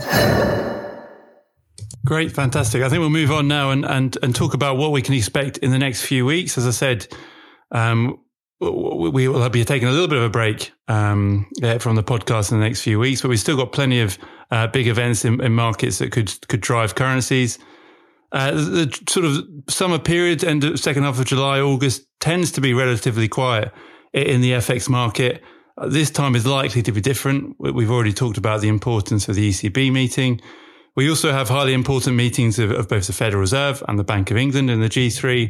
Great, 2.03 2.31
fantastic. 2.31 2.81
I 2.81 2.89
think 2.89 2.99
we'll 2.99 3.09
move 3.09 3.31
on 3.31 3.47
now 3.47 3.71
and, 3.71 3.85
and, 3.85 4.17
and 4.23 4.35
talk 4.35 4.53
about 4.53 4.77
what 4.77 4.91
we 4.91 5.01
can 5.01 5.13
expect 5.13 5.59
in 5.59 5.71
the 5.71 5.77
next 5.77 6.03
few 6.03 6.25
weeks. 6.25 6.57
As 6.57 6.65
I 6.65 6.71
said, 6.71 7.07
um, 7.71 8.19
we 8.59 9.27
will 9.27 9.49
be 9.49 9.63
taking 9.65 9.87
a 9.87 9.91
little 9.91 10.07
bit 10.07 10.17
of 10.17 10.23
a 10.23 10.29
break 10.29 10.71
um, 10.87 11.47
from 11.79 11.95
the 11.95 12.03
podcast 12.03 12.51
in 12.51 12.59
the 12.59 12.65
next 12.65 12.81
few 12.81 12.99
weeks, 12.99 13.21
but 13.21 13.29
we've 13.29 13.39
still 13.39 13.57
got 13.57 13.71
plenty 13.71 14.01
of 14.01 14.17
uh, 14.51 14.67
big 14.67 14.87
events 14.87 15.25
in, 15.25 15.41
in, 15.41 15.53
markets 15.53 15.97
that 15.97 16.11
could 16.11 16.47
could 16.47 16.61
drive 16.61 16.93
currencies. 16.93 17.57
Uh, 18.31 18.51
the, 18.51 18.99
sort 19.09 19.25
of 19.25 19.45
summer 19.67 19.97
period, 19.97 20.43
end 20.43 20.63
of 20.63 20.79
second 20.79 21.03
half 21.03 21.19
of 21.19 21.25
July, 21.25 21.59
August, 21.59 22.05
tends 22.19 22.51
to 22.51 22.61
be 22.61 22.73
relatively 22.73 23.27
quiet 23.27 23.71
in 24.13 24.41
the 24.41 24.51
FX 24.51 24.89
market. 24.89 25.41
This 25.87 26.11
time 26.11 26.35
is 26.35 26.45
likely 26.45 26.83
to 26.83 26.91
be 26.91 27.01
different. 27.01 27.55
We've 27.59 27.89
already 27.89 28.13
talked 28.13 28.37
about 28.37 28.61
the 28.61 28.67
importance 28.67 29.27
of 29.27 29.35
the 29.35 29.49
ECB 29.49 29.91
meeting. 29.91 30.39
We 30.95 31.09
also 31.09 31.31
have 31.31 31.47
highly 31.47 31.73
important 31.73 32.17
meetings 32.17 32.59
of, 32.59 32.71
of, 32.71 32.89
both 32.89 33.07
the 33.07 33.13
Federal 33.13 33.39
Reserve 33.39 33.81
and 33.87 33.97
the 33.97 34.03
Bank 34.03 34.29
of 34.29 34.35
England 34.35 34.69
in 34.69 34.81
the 34.81 34.89
G3, 34.89 35.49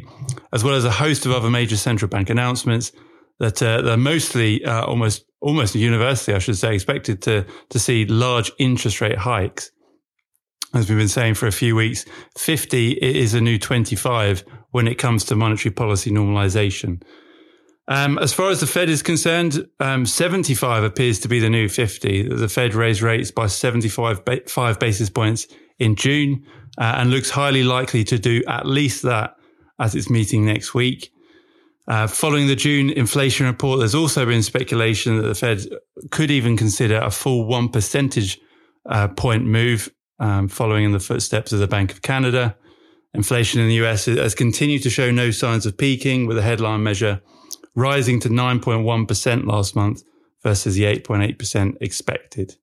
as 0.52 0.62
well 0.62 0.74
as 0.74 0.84
a 0.84 0.90
host 0.90 1.26
of 1.26 1.32
other 1.32 1.50
major 1.50 1.76
central 1.76 2.08
bank 2.08 2.30
announcements 2.30 2.92
that 3.40 3.60
uh, 3.60 3.82
they're 3.82 3.96
mostly 3.96 4.64
uh, 4.64 4.84
almost 4.84 5.24
almost 5.40 5.74
universally, 5.74 6.36
I 6.36 6.38
should 6.38 6.56
say, 6.56 6.74
expected 6.74 7.22
to 7.22 7.44
to 7.70 7.78
see 7.78 8.04
large 8.04 8.52
interest 8.58 9.00
rate 9.00 9.18
hikes. 9.18 9.72
As 10.74 10.88
we've 10.88 10.98
been 10.98 11.08
saying 11.08 11.34
for 11.34 11.46
a 11.46 11.52
few 11.52 11.76
weeks, 11.76 12.06
50 12.38 12.92
is 12.92 13.34
a 13.34 13.42
new 13.42 13.58
25 13.58 14.44
when 14.70 14.88
it 14.88 14.94
comes 14.94 15.24
to 15.24 15.36
monetary 15.36 15.72
policy 15.72 16.10
normalization. 16.10 17.02
Um, 17.92 18.16
as 18.16 18.32
far 18.32 18.48
as 18.48 18.60
the 18.60 18.66
Fed 18.66 18.88
is 18.88 19.02
concerned, 19.02 19.68
um, 19.78 20.06
75 20.06 20.82
appears 20.82 21.18
to 21.20 21.28
be 21.28 21.40
the 21.40 21.50
new 21.50 21.68
50. 21.68 22.22
The 22.26 22.48
Fed 22.48 22.72
raised 22.72 23.02
rates 23.02 23.30
by 23.30 23.48
75 23.48 24.24
ba- 24.24 24.40
five 24.48 24.78
basis 24.78 25.10
points 25.10 25.46
in 25.78 25.94
June 25.94 26.46
uh, 26.78 26.94
and 26.96 27.10
looks 27.10 27.28
highly 27.28 27.62
likely 27.62 28.02
to 28.04 28.18
do 28.18 28.42
at 28.48 28.64
least 28.64 29.02
that 29.02 29.36
at 29.78 29.94
its 29.94 30.08
meeting 30.08 30.46
next 30.46 30.72
week. 30.72 31.12
Uh, 31.86 32.06
following 32.06 32.46
the 32.46 32.56
June 32.56 32.88
inflation 32.88 33.44
report, 33.44 33.80
there's 33.80 33.94
also 33.94 34.24
been 34.24 34.42
speculation 34.42 35.18
that 35.18 35.28
the 35.28 35.34
Fed 35.34 35.60
could 36.10 36.30
even 36.30 36.56
consider 36.56 36.96
a 36.96 37.10
full 37.10 37.44
one 37.44 37.68
percentage 37.68 38.40
uh, 38.88 39.08
point 39.08 39.44
move 39.44 39.92
um, 40.18 40.48
following 40.48 40.84
in 40.84 40.92
the 40.92 41.00
footsteps 41.00 41.52
of 41.52 41.58
the 41.58 41.68
Bank 41.68 41.92
of 41.92 42.00
Canada. 42.00 42.56
Inflation 43.12 43.60
in 43.60 43.68
the 43.68 43.84
US 43.84 44.06
has 44.06 44.34
continued 44.34 44.82
to 44.84 44.88
show 44.88 45.10
no 45.10 45.30
signs 45.30 45.66
of 45.66 45.76
peaking 45.76 46.26
with 46.26 46.38
a 46.38 46.42
headline 46.42 46.82
measure 46.82 47.20
rising 47.74 48.20
to 48.20 48.28
9.1% 48.28 49.46
last 49.46 49.74
month 49.74 50.02
versus 50.42 50.74
the 50.74 50.84
8.8% 50.84 51.76
expected. 51.80 52.56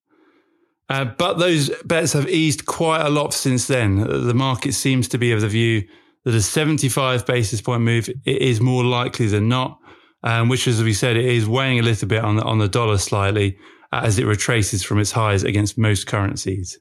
Uh, 0.89 1.05
but 1.05 1.37
those 1.37 1.69
bets 1.85 2.13
have 2.13 2.27
eased 2.27 2.65
quite 2.65 3.05
a 3.05 3.09
lot 3.09 3.33
since 3.33 3.67
then. 3.67 3.97
The 3.97 4.33
market 4.33 4.73
seems 4.73 5.07
to 5.09 5.17
be 5.17 5.31
of 5.31 5.41
the 5.41 5.47
view 5.47 5.87
that 6.25 6.33
a 6.33 6.41
75 6.41 7.25
basis 7.25 7.61
point 7.61 7.83
move 7.83 8.09
is 8.25 8.59
more 8.59 8.83
likely 8.83 9.27
than 9.27 9.47
not, 9.47 9.79
um, 10.23 10.49
which, 10.49 10.67
as 10.67 10.83
we 10.83 10.93
said, 10.93 11.15
it 11.15 11.25
is 11.25 11.47
weighing 11.47 11.79
a 11.79 11.83
little 11.83 12.07
bit 12.07 12.23
on 12.23 12.37
the, 12.37 12.43
on 12.43 12.57
the 12.57 12.67
dollar 12.67 12.97
slightly 12.97 13.57
as 13.91 14.19
it 14.19 14.25
retraces 14.25 14.83
from 14.83 14.99
its 14.99 15.11
highs 15.11 15.43
against 15.43 15.77
most 15.77 16.07
currencies. 16.07 16.79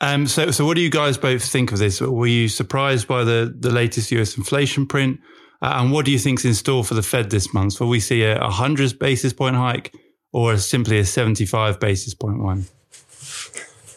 Um, 0.00 0.26
so, 0.26 0.50
so 0.50 0.66
what 0.66 0.74
do 0.74 0.82
you 0.82 0.90
guys 0.90 1.16
both 1.16 1.42
think 1.42 1.72
of 1.72 1.78
this? 1.78 2.00
Were 2.00 2.26
you 2.26 2.48
surprised 2.48 3.08
by 3.08 3.24
the, 3.24 3.54
the 3.58 3.70
latest 3.70 4.12
US 4.12 4.36
inflation 4.36 4.86
print? 4.86 5.18
Uh, 5.64 5.80
and 5.80 5.90
what 5.90 6.04
do 6.04 6.12
you 6.12 6.18
think 6.18 6.40
is 6.40 6.44
in 6.44 6.52
store 6.52 6.84
for 6.84 6.92
the 6.92 7.02
Fed 7.02 7.30
this 7.30 7.54
month? 7.54 7.80
Will 7.80 7.88
we 7.88 7.98
see 7.98 8.22
a 8.22 8.38
100 8.38 8.98
basis 8.98 9.32
point 9.32 9.56
hike 9.56 9.94
or 10.30 10.58
simply 10.58 10.98
a 10.98 11.06
75 11.06 11.80
basis 11.80 12.12
point 12.12 12.38
one? 12.38 12.66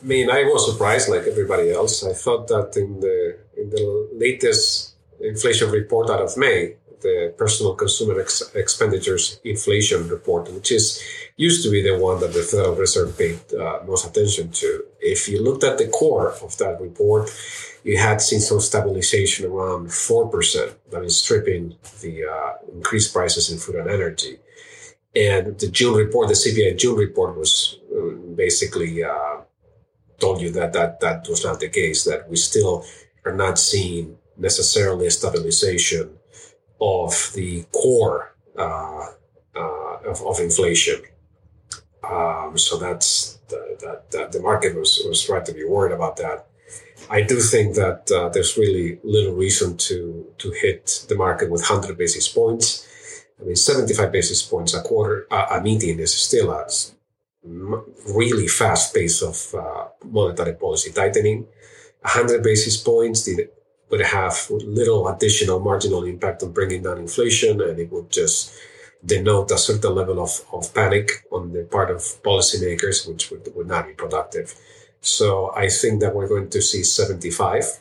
I 0.01 0.05
mean, 0.05 0.29
I 0.29 0.43
was 0.43 0.71
surprised 0.71 1.09
like 1.09 1.23
everybody 1.27 1.73
else. 1.73 2.05
I 2.05 2.13
thought 2.13 2.47
that 2.47 2.77
in 2.77 3.01
the 3.01 3.37
in 3.57 3.69
the 3.69 4.09
latest 4.13 4.93
inflation 5.19 5.69
report 5.69 6.09
out 6.09 6.21
of 6.21 6.37
May, 6.37 6.75
the 7.01 7.33
personal 7.37 7.75
consumer 7.75 8.19
ex- 8.19 8.51
expenditures 8.55 9.39
inflation 9.43 10.07
report, 10.07 10.51
which 10.51 10.71
is 10.71 11.01
used 11.37 11.63
to 11.63 11.69
be 11.69 11.81
the 11.81 11.97
one 11.97 12.19
that 12.19 12.33
the 12.33 12.41
Federal 12.41 12.75
Reserve 12.75 13.17
paid 13.17 13.39
uh, 13.53 13.79
most 13.85 14.05
attention 14.07 14.51
to. 14.51 14.83
If 14.99 15.27
you 15.27 15.43
looked 15.43 15.63
at 15.63 15.77
the 15.77 15.87
core 15.87 16.31
of 16.31 16.57
that 16.57 16.81
report, 16.81 17.29
you 17.83 17.97
had 17.97 18.21
seen 18.21 18.39
some 18.39 18.59
stabilization 18.59 19.45
around 19.45 19.87
4%, 19.87 20.73
that 20.91 21.03
is 21.03 21.17
stripping 21.17 21.75
the 22.01 22.25
uh, 22.25 22.53
increased 22.73 23.13
prices 23.13 23.51
in 23.51 23.59
food 23.59 23.75
and 23.75 23.89
energy. 23.89 24.39
And 25.15 25.57
the 25.57 25.69
June 25.69 25.95
report, 25.95 26.27
the 26.27 26.33
CPI 26.33 26.77
June 26.77 26.97
report 26.97 27.37
was 27.37 27.79
uh, 27.95 28.11
basically 28.35 29.03
uh, 29.03 29.37
told 30.19 30.41
you 30.41 30.51
that, 30.51 30.73
that 30.73 30.99
that 30.99 31.27
was 31.29 31.43
not 31.43 31.59
the 31.59 31.69
case, 31.69 32.03
that 32.03 32.29
we 32.29 32.35
still 32.35 32.85
are 33.25 33.35
not 33.35 33.57
seeing 33.57 34.17
necessarily 34.37 35.07
a 35.07 35.11
stabilization 35.11 36.16
of 36.79 37.31
the 37.33 37.63
core 37.71 38.35
uh, 38.57 39.07
uh, 39.55 39.97
of, 40.05 40.21
of, 40.25 40.39
inflation. 40.39 41.01
Um, 42.03 42.57
so 42.57 42.77
that's 42.77 43.39
the, 43.49 44.01
that, 44.11 44.31
the 44.31 44.39
market 44.39 44.75
was, 44.75 45.01
was 45.07 45.27
right 45.29 45.45
to 45.45 45.53
be 45.53 45.65
worried 45.65 45.93
about 45.93 46.17
that. 46.17 46.47
I 47.09 47.21
do 47.21 47.39
think 47.39 47.75
that 47.75 48.11
uh, 48.11 48.29
there's 48.29 48.57
really 48.57 48.99
little 49.03 49.33
reason 49.33 49.77
to 49.77 50.25
to 50.39 50.51
hit 50.51 51.05
the 51.07 51.15
market 51.15 51.49
with 51.49 51.61
100 51.61 51.97
basis 51.97 52.27
points. 52.27 52.85
I 53.39 53.45
mean, 53.45 53.55
75 53.55 54.11
basis 54.11 54.41
points 54.41 54.73
a 54.73 54.81
quarter, 54.81 55.27
a 55.29 55.61
meeting 55.61 55.99
is 55.99 56.13
still 56.13 56.51
a 56.51 56.65
really 58.13 58.47
fast 58.47 58.93
pace 58.93 59.21
of 59.21 59.53
uh, 59.53 59.87
monetary 60.05 60.53
policy 60.53 60.91
tightening. 60.91 61.45
100 62.01 62.43
basis 62.43 62.77
points 62.77 63.27
would 63.89 64.01
have 64.01 64.49
little 64.49 65.07
additional 65.07 65.59
marginal 65.59 66.03
impact 66.03 66.43
on 66.43 66.51
bringing 66.51 66.83
down 66.83 66.97
inflation, 66.97 67.61
and 67.61 67.79
it 67.79 67.91
would 67.91 68.09
just 68.09 68.53
denote 69.05 69.51
a 69.51 69.57
certain 69.57 69.95
level 69.95 70.19
of, 70.21 70.45
of 70.51 70.73
panic 70.73 71.23
on 71.31 71.53
the 71.53 71.63
part 71.63 71.89
of 71.89 71.99
policymakers, 72.23 73.07
which 73.07 73.31
would, 73.31 73.47
would 73.55 73.67
not 73.67 73.87
be 73.87 73.93
productive. 73.93 74.53
So 75.01 75.53
I 75.55 75.69
think 75.69 76.01
that 76.01 76.13
we're 76.13 76.27
going 76.27 76.49
to 76.49 76.61
see 76.61 76.83
75. 76.83 77.79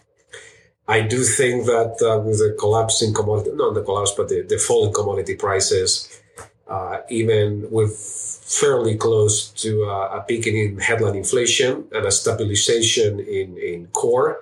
I 0.88 1.00
do 1.00 1.24
think 1.24 1.66
that 1.66 1.98
uh, 2.00 2.20
with 2.20 2.38
the 2.38 2.56
collapse 2.58 3.02
in 3.02 3.12
commodity, 3.12 3.50
not 3.54 3.74
the 3.74 3.82
collapse, 3.82 4.12
but 4.16 4.28
the, 4.28 4.42
the 4.42 4.58
fall 4.58 4.86
in 4.86 4.92
commodity 4.92 5.34
prices, 5.34 6.22
uh, 6.68 6.98
even 7.10 7.68
with 7.70 7.96
fairly 8.44 8.96
close 8.96 9.50
to 9.50 9.84
uh, 9.84 10.18
a 10.18 10.20
peak 10.20 10.46
in 10.46 10.78
headline 10.78 11.16
inflation 11.16 11.84
and 11.92 12.06
a 12.06 12.12
stabilization 12.12 13.18
in, 13.18 13.58
in 13.58 13.86
core, 13.88 14.40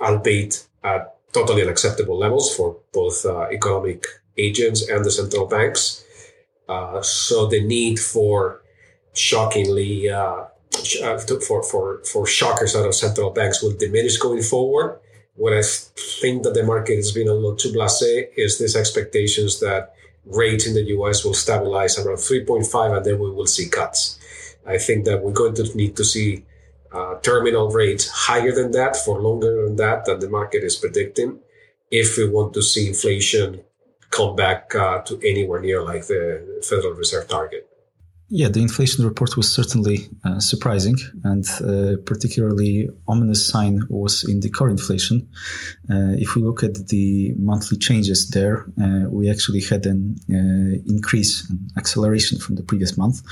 albeit 0.00 0.66
at 0.84 1.16
totally 1.32 1.62
unacceptable 1.62 2.18
levels 2.18 2.54
for 2.54 2.76
both 2.92 3.24
uh, 3.26 3.48
economic 3.50 4.04
agents 4.36 4.88
and 4.88 5.04
the 5.04 5.10
central 5.10 5.46
banks. 5.46 6.04
Uh, 6.68 7.02
so 7.02 7.46
the 7.46 7.62
need 7.62 7.98
for 7.98 8.62
shockingly 9.14 10.08
uh, 10.08 10.44
uh 11.02 11.18
for, 11.46 11.62
for, 11.62 11.98
for 12.04 12.26
shockers 12.26 12.76
out 12.76 12.86
of 12.86 12.94
central 12.94 13.30
banks 13.30 13.62
will 13.62 13.72
diminish 13.72 14.16
going 14.18 14.42
forward. 14.42 15.00
What 15.34 15.52
I 15.52 15.62
think 15.62 16.42
that 16.42 16.54
the 16.54 16.62
market 16.62 16.96
has 16.96 17.12
been 17.12 17.28
a 17.28 17.32
little 17.32 17.56
too 17.56 17.72
blasé 17.72 18.28
is 18.36 18.58
these 18.58 18.76
expectations 18.76 19.60
that 19.60 19.94
rate 20.26 20.66
in 20.66 20.74
the 20.74 20.84
US 20.96 21.24
will 21.24 21.34
stabilize 21.34 21.98
around 21.98 22.18
3.5 22.18 22.96
and 22.96 23.06
then 23.06 23.18
we 23.18 23.30
will 23.30 23.46
see 23.46 23.68
cuts. 23.68 24.18
I 24.66 24.78
think 24.78 25.04
that 25.06 25.22
we're 25.22 25.32
going 25.32 25.54
to 25.54 25.76
need 25.76 25.96
to 25.96 26.04
see 26.04 26.44
uh, 26.92 27.14
terminal 27.20 27.70
rates 27.70 28.08
higher 28.08 28.52
than 28.52 28.70
that 28.72 28.96
for 28.96 29.20
longer 29.20 29.64
than 29.64 29.76
that 29.76 30.04
that 30.06 30.20
the 30.20 30.28
market 30.28 30.64
is 30.64 30.76
predicting 30.76 31.38
if 31.90 32.16
we 32.16 32.28
want 32.28 32.54
to 32.54 32.62
see 32.62 32.88
inflation 32.88 33.60
come 34.10 34.36
back 34.36 34.74
uh, 34.74 35.00
to 35.02 35.20
anywhere 35.22 35.60
near 35.60 35.82
like 35.82 36.06
the 36.06 36.62
Federal 36.68 36.94
Reserve 36.94 37.28
target. 37.28 37.68
Yeah, 38.30 38.48
the 38.48 38.60
inflation 38.60 39.06
report 39.06 39.38
was 39.38 39.50
certainly 39.50 40.10
uh, 40.22 40.38
surprising, 40.38 40.96
and 41.24 41.46
uh, 41.64 41.96
particularly 42.04 42.90
ominous 43.06 43.46
sign 43.46 43.80
was 43.88 44.22
in 44.28 44.40
the 44.40 44.50
core 44.50 44.68
inflation. 44.68 45.26
Uh, 45.90 46.12
if 46.18 46.36
we 46.36 46.42
look 46.42 46.62
at 46.62 46.88
the 46.88 47.32
monthly 47.38 47.78
changes 47.78 48.28
there, 48.28 48.66
uh, 48.82 49.08
we 49.08 49.30
actually 49.30 49.62
had 49.62 49.86
an 49.86 50.18
increase, 50.86 51.48
an 51.48 51.70
acceleration 51.78 52.38
from 52.38 52.56
the 52.56 52.62
previous 52.62 52.98
month, 52.98 53.22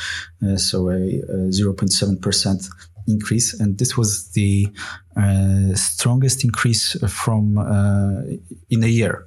so 0.56 0.88
a, 0.88 0.94
a 0.94 1.50
0.7 1.50 2.22
percent 2.22 2.66
increase, 3.06 3.58
and 3.58 3.78
this 3.78 3.96
was 3.96 4.32
the 4.32 4.68
uh, 5.16 5.74
strongest 5.74 6.44
increase 6.44 6.94
from 7.08 7.56
uh, 7.56 8.20
in 8.68 8.84
a 8.84 8.86
year, 8.86 9.26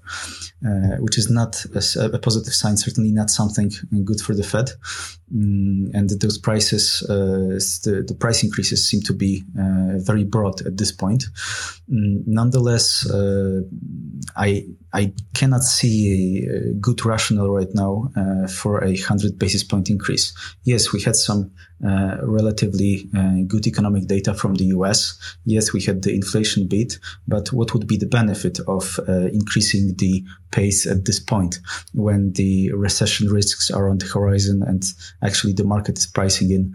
uh, 0.64 0.98
which 1.00 1.18
is 1.18 1.32
not 1.32 1.66
a, 1.74 2.06
a, 2.14 2.20
positive 2.20 2.54
sign. 2.54 2.78
Certainly 2.78 3.12
not 3.12 3.32
something 3.32 3.72
good 4.04 4.22
for 4.22 4.36
the 4.36 4.44
Fed. 4.44 4.70
Mm, 5.36 5.90
and 5.96 6.10
those 6.22 6.38
prices, 6.38 7.04
uh, 7.10 7.58
the, 7.84 8.06
the, 8.08 8.14
price 8.14 8.44
increases 8.44 8.88
seem 8.88 9.02
to 9.02 9.14
be 9.14 9.44
uh, 9.60 9.98
very 9.98 10.24
broad 10.24 10.62
at 10.66 10.78
this 10.78 10.92
point. 10.92 11.26
Mm, 11.92 12.22
nonetheless, 12.28 13.08
I 14.36 14.66
I 14.94 15.14
cannot 15.34 15.64
see 15.64 16.48
a 16.48 16.74
good 16.74 17.06
rationale 17.06 17.50
right 17.50 17.74
now 17.74 18.10
for 18.50 18.84
a 18.84 18.96
hundred 18.98 19.38
basis 19.38 19.64
point 19.64 19.90
increase. 19.90 20.34
Yes, 20.64 20.92
we 20.92 21.02
had 21.02 21.16
some 21.16 21.52
relatively 21.82 23.10
good 23.48 23.68
economic 23.68 24.08
data 24.08 24.34
from 24.34 24.56
the 24.56 24.66
U.S. 24.66 25.18
Yes, 25.46 25.74
we 25.74 25.82
had 25.82 26.02
the 26.02 26.14
inflation 26.14 26.68
beat, 26.68 27.00
but 27.28 27.52
what 27.54 27.74
would 27.74 27.88
be 27.88 27.98
the 27.98 28.06
benefit 28.06 28.60
of 28.68 29.00
uh, 29.08 29.28
increasing 29.28 29.96
the 29.98 30.24
pace 30.52 30.88
at 30.88 31.06
this 31.06 31.20
point 31.20 31.60
when 31.94 32.34
the 32.34 32.72
recession 32.74 33.28
risks 33.30 33.70
are 33.70 33.90
on 33.90 33.98
the 34.00 34.06
horizon 34.06 34.64
and 34.64 34.94
actually 35.22 35.54
the 35.54 35.64
market 35.64 35.98
is 35.98 36.08
pricing 36.08 36.52
in 36.52 36.74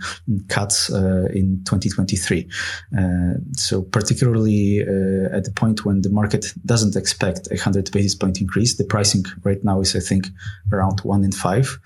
cuts 0.48 0.92
uh, 0.92 1.26
in 1.32 1.60
2023. 1.64 2.48
Uh, 2.96 3.34
so 3.56 3.82
particularly 3.82 4.82
uh, 4.82 5.36
at 5.36 5.44
the 5.44 5.52
point 5.54 5.84
when 5.84 6.02
the 6.02 6.10
market 6.10 6.52
doesn't 6.64 6.96
expect 6.96 7.48
a 7.48 7.54
100 7.54 7.90
basis 7.90 8.03
point 8.12 8.40
increase, 8.40 8.76
the 8.76 8.84
pricing 8.84 9.24
right 9.44 9.62
now 9.62 9.80
is, 9.80 9.94
I 9.94 10.00
think, 10.00 10.26
around 10.72 11.00
one 11.02 11.22
in 11.22 11.30
five. 11.30 11.78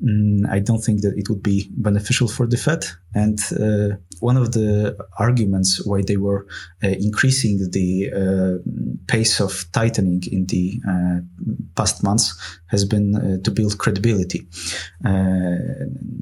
Mm, 0.00 0.48
I 0.48 0.60
don't 0.60 0.84
think 0.84 1.02
that 1.02 1.14
it 1.16 1.28
would 1.28 1.42
be 1.42 1.68
beneficial 1.72 2.28
for 2.28 2.46
the 2.46 2.56
Fed. 2.56 2.86
And 3.12 3.40
uh, 3.52 3.96
one 4.20 4.36
of 4.36 4.52
the 4.52 4.96
arguments 5.18 5.84
why 5.86 6.02
they 6.02 6.16
were 6.16 6.46
uh, 6.82 6.88
increasing 6.88 7.58
the 7.70 8.10
uh, 8.12 8.70
pace 9.06 9.40
of 9.40 9.64
tightening 9.72 10.22
in 10.30 10.46
the 10.46 10.80
uh, 10.88 11.20
past 11.76 12.02
months 12.02 12.36
has 12.66 12.84
been 12.84 13.14
uh, 13.14 13.42
to 13.44 13.50
build 13.50 13.78
credibility, 13.78 14.46
uh, 15.04 15.58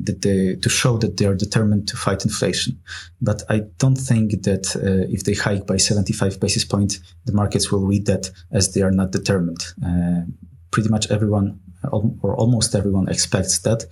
that 0.05 0.19
they, 0.23 0.57
to 0.57 0.69
show 0.69 0.97
that 0.99 1.17
they 1.17 1.26
are 1.26 1.35
determined 1.35 1.88
to 1.88 1.97
fight 1.97 2.25
inflation. 2.25 2.81
But 3.20 3.42
I 3.49 3.61
don't 3.79 3.97
think 3.97 4.42
that 4.42 4.77
if 5.11 5.25
they 5.25 5.35
hike 5.35 5.66
by 5.66 5.77
75 5.77 6.40
basis 6.40 6.64
points, 6.64 7.01
the 7.25 7.33
markets 7.33 7.73
will 7.73 7.87
read 7.87 8.07
that 8.07 8.31
as 8.53 8.75
they 8.75 8.83
are 8.83 8.92
not 8.92 9.12
determined. 9.12 9.64
pretty 10.70 10.90
much 10.90 11.11
everyone 11.11 11.59
or 11.92 12.37
almost 12.37 12.75
everyone 12.75 13.09
expects 13.09 13.59
that. 13.61 13.85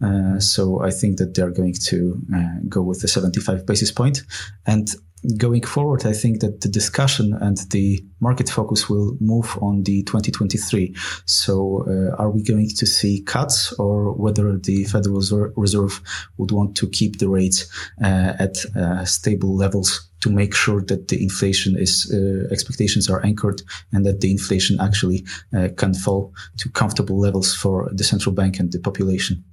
Uh, 0.00 0.38
so 0.40 0.80
I 0.80 0.90
think 0.90 1.18
that 1.18 1.34
they're 1.34 1.50
going 1.50 1.74
to 1.86 2.20
uh, 2.34 2.60
go 2.68 2.82
with 2.82 3.00
the 3.00 3.08
75 3.08 3.66
basis 3.66 3.92
point. 3.92 4.22
And 4.66 4.88
going 5.36 5.62
forward, 5.62 6.06
I 6.06 6.12
think 6.12 6.40
that 6.40 6.60
the 6.60 6.68
discussion 6.68 7.34
and 7.40 7.58
the 7.70 8.04
market 8.20 8.48
focus 8.48 8.88
will 8.88 9.16
move 9.20 9.58
on 9.60 9.82
the 9.82 10.02
2023. 10.04 10.94
So, 11.26 11.84
uh, 11.88 12.16
are 12.16 12.30
we 12.30 12.42
going 12.42 12.68
to 12.68 12.86
see 12.86 13.22
cuts, 13.22 13.72
or 13.74 14.12
whether 14.12 14.56
the 14.56 14.84
Federal 14.84 15.20
Reserve 15.56 16.00
would 16.36 16.52
want 16.52 16.76
to 16.76 16.88
keep 16.88 17.18
the 17.18 17.28
rates 17.28 17.68
uh, 18.02 18.34
at 18.38 18.58
uh, 18.76 19.04
stable 19.04 19.54
levels 19.56 20.07
to 20.20 20.30
make 20.30 20.54
sure 20.54 20.82
that 20.82 21.08
the 21.08 21.22
inflation 21.22 21.76
is 21.76 22.10
uh, 22.12 22.52
expectations 22.52 23.08
are 23.08 23.24
anchored 23.24 23.62
and 23.92 24.04
that 24.04 24.20
the 24.20 24.30
inflation 24.30 24.80
actually 24.80 25.24
uh, 25.56 25.68
can 25.76 25.94
fall 25.94 26.32
to 26.56 26.68
comfortable 26.70 27.18
levels 27.18 27.54
for 27.54 27.88
the 27.92 28.04
central 28.04 28.34
bank 28.34 28.58
and 28.58 28.72
the 28.72 28.80
population. 28.80 29.44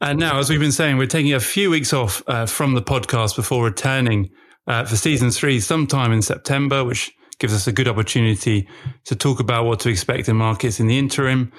And 0.00 0.18
now, 0.18 0.40
as 0.40 0.50
we've 0.50 0.58
been 0.58 0.72
saying, 0.72 0.96
we're 0.96 1.06
taking 1.06 1.32
a 1.32 1.38
few 1.38 1.70
weeks 1.70 1.92
off 1.92 2.22
uh, 2.26 2.46
from 2.46 2.74
the 2.74 2.82
podcast 2.82 3.36
before 3.36 3.64
returning 3.64 4.30
uh, 4.66 4.84
for 4.84 4.96
season 4.96 5.30
three 5.30 5.60
sometime 5.60 6.10
in 6.10 6.22
September, 6.22 6.84
which 6.84 7.12
gives 7.38 7.54
us 7.54 7.66
a 7.66 7.72
good 7.72 7.88
opportunity 7.88 8.68
to 9.04 9.14
talk 9.14 9.38
about 9.38 9.64
what 9.64 9.80
to 9.80 9.88
expect 9.88 10.28
in 10.28 10.36
markets 10.36 10.80
in 10.80 10.88
the 10.88 10.98
interim. 10.98 11.52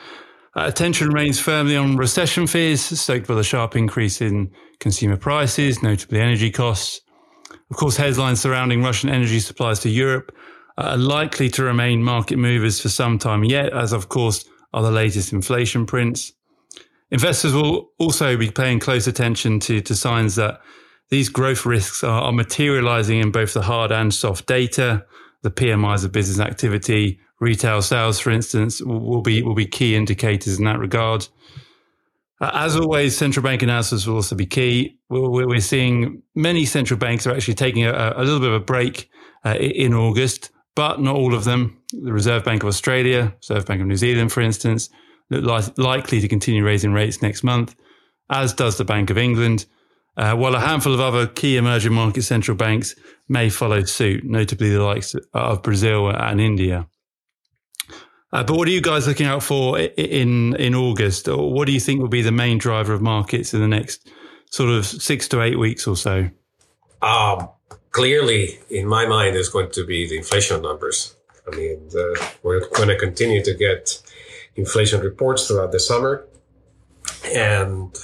Uh, 0.55 0.65
attention 0.67 1.07
remains 1.07 1.39
firmly 1.39 1.75
on 1.75 1.97
recession 1.97 2.45
fears, 2.45 2.81
stoked 2.81 3.27
by 3.27 3.33
the 3.33 3.43
sharp 3.43 3.75
increase 3.75 4.21
in 4.21 4.51
consumer 4.79 5.17
prices, 5.17 5.81
notably 5.81 6.19
energy 6.19 6.51
costs. 6.51 7.01
Of 7.71 7.77
course, 7.77 7.97
headlines 7.97 8.41
surrounding 8.41 8.83
Russian 8.83 9.09
energy 9.09 9.39
supplies 9.39 9.79
to 9.79 9.89
Europe 9.89 10.35
are 10.77 10.97
likely 10.97 11.49
to 11.49 11.63
remain 11.63 12.03
market 12.03 12.37
movers 12.37 12.79
for 12.79 12.89
some 12.89 13.17
time 13.17 13.43
yet, 13.43 13.73
as 13.73 13.93
of 13.93 14.09
course 14.09 14.45
are 14.73 14.83
the 14.83 14.91
latest 14.91 15.33
inflation 15.33 15.87
prints. 15.87 16.33
Investors 17.09 17.53
will 17.53 17.91
also 17.97 18.37
be 18.37 18.51
paying 18.51 18.79
close 18.79 19.07
attention 19.07 19.59
to, 19.61 19.81
to 19.81 19.95
signs 19.95 20.35
that 20.35 20.61
these 21.09 21.29
growth 21.29 21.65
risks 21.65 22.03
are, 22.03 22.23
are 22.23 22.31
materializing 22.31 23.19
in 23.19 23.31
both 23.31 23.53
the 23.53 23.61
hard 23.61 23.91
and 23.91 24.13
soft 24.13 24.45
data. 24.47 25.05
The 25.41 25.51
PMIs 25.51 26.05
of 26.05 26.11
business 26.11 26.39
activity, 26.39 27.19
retail 27.39 27.81
sales, 27.81 28.19
for 28.19 28.31
instance, 28.31 28.81
will 28.81 29.21
be 29.21 29.41
will 29.41 29.55
be 29.55 29.65
key 29.65 29.95
indicators 29.95 30.57
in 30.57 30.65
that 30.65 30.79
regard. 30.79 31.27
Uh, 32.41 32.51
as 32.53 32.75
always, 32.75 33.15
central 33.15 33.43
bank 33.43 33.61
announcements 33.61 34.05
will 34.05 34.15
also 34.15 34.35
be 34.35 34.45
key. 34.45 34.97
We're, 35.09 35.59
seeing 35.61 36.21
many 36.35 36.65
central 36.65 36.99
banks 36.99 37.25
are 37.25 37.31
actually 37.31 37.53
taking 37.53 37.85
a, 37.85 38.13
a 38.17 38.23
little 38.23 38.39
bit 38.39 38.49
of 38.49 38.55
a 38.55 38.59
break 38.59 39.09
uh, 39.45 39.55
in 39.55 39.93
August, 39.93 40.49
but 40.75 40.99
not 40.99 41.15
all 41.15 41.33
of 41.33 41.45
them. 41.45 41.81
The 41.91 42.11
Reserve 42.11 42.43
Bank 42.43 42.63
of 42.63 42.67
Australia, 42.67 43.33
Reserve 43.37 43.65
Bank 43.65 43.81
of 43.81 43.87
New 43.87 43.95
Zealand, 43.95 44.31
for 44.31 44.41
instance, 44.41 44.89
look 45.29 45.77
likely 45.77 46.19
to 46.19 46.27
continue 46.27 46.65
raising 46.65 46.91
rates 46.91 47.21
next 47.21 47.43
month, 47.43 47.75
as 48.29 48.53
does 48.53 48.77
the 48.77 48.85
Bank 48.85 49.09
of 49.09 49.17
England, 49.17 49.65
uh, 50.17 50.35
while 50.35 50.55
a 50.55 50.59
handful 50.59 50.93
of 50.93 50.99
other 50.99 51.27
key 51.27 51.57
emerging 51.57 51.93
market 51.93 52.23
central 52.23 52.57
banks 52.57 52.95
may 53.29 53.49
follow 53.49 53.83
suit, 53.83 54.23
notably 54.23 54.69
the 54.69 54.83
likes 54.83 55.15
of 55.33 55.61
Brazil 55.63 56.09
and 56.09 56.41
India. 56.41 56.87
Uh, 58.33 58.43
but 58.43 58.57
what 58.57 58.67
are 58.67 58.71
you 58.71 58.81
guys 58.81 59.07
looking 59.07 59.27
out 59.27 59.43
for 59.43 59.77
in 59.79 60.55
in 60.55 60.73
August? 60.73 61.27
Or 61.27 61.53
what 61.53 61.67
do 61.67 61.71
you 61.71 61.79
think 61.79 62.01
will 62.01 62.07
be 62.07 62.23
the 62.23 62.31
main 62.31 62.57
driver 62.57 62.91
of 62.91 63.01
markets 63.01 63.53
in 63.53 63.61
the 63.61 63.67
next 63.67 64.09
sort 64.49 64.69
of 64.71 64.87
six 64.87 65.27
to 65.29 65.41
eight 65.41 65.59
weeks 65.59 65.85
or 65.85 65.95
so? 65.95 66.29
Um, 67.03 67.47
clearly, 67.91 68.59
in 68.71 68.87
my 68.87 69.05
mind, 69.05 69.35
is 69.35 69.49
going 69.49 69.69
to 69.71 69.85
be 69.85 70.09
the 70.09 70.17
inflation 70.17 70.63
numbers. 70.63 71.15
I 71.45 71.55
mean, 71.55 71.89
we're 72.41 72.67
going 72.69 72.89
to 72.89 72.97
continue 72.97 73.43
to 73.43 73.53
get 73.53 74.01
inflation 74.55 75.01
reports 75.01 75.47
throughout 75.47 75.71
the 75.71 75.79
summer. 75.79 76.25
And 77.35 77.95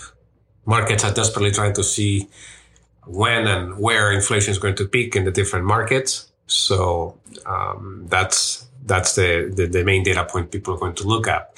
markets 0.66 1.04
are 1.04 1.14
desperately 1.14 1.52
trying 1.52 1.74
to 1.74 1.84
see 1.84 2.30
when 3.08 3.48
and 3.48 3.80
where 3.80 4.12
inflation 4.12 4.52
is 4.52 4.60
going 4.60 4.76
to 4.76 4.88
peak 4.88 5.16
in 5.16 5.26
the 5.26 5.32
different 5.32 5.66
markets. 5.66 6.32
So 6.46 7.20
um, 7.48 8.06
that's 8.10 8.69
that's 8.86 9.16
the, 9.16 9.52
the, 9.56 9.68
the 9.68 9.84
main 9.84 10.04
data 10.04 10.26
point 10.26 10.52
people 10.52 10.74
are 10.74 10.78
going 10.78 10.96
to 10.96 11.08
look 11.08 11.28
at. 11.28 11.52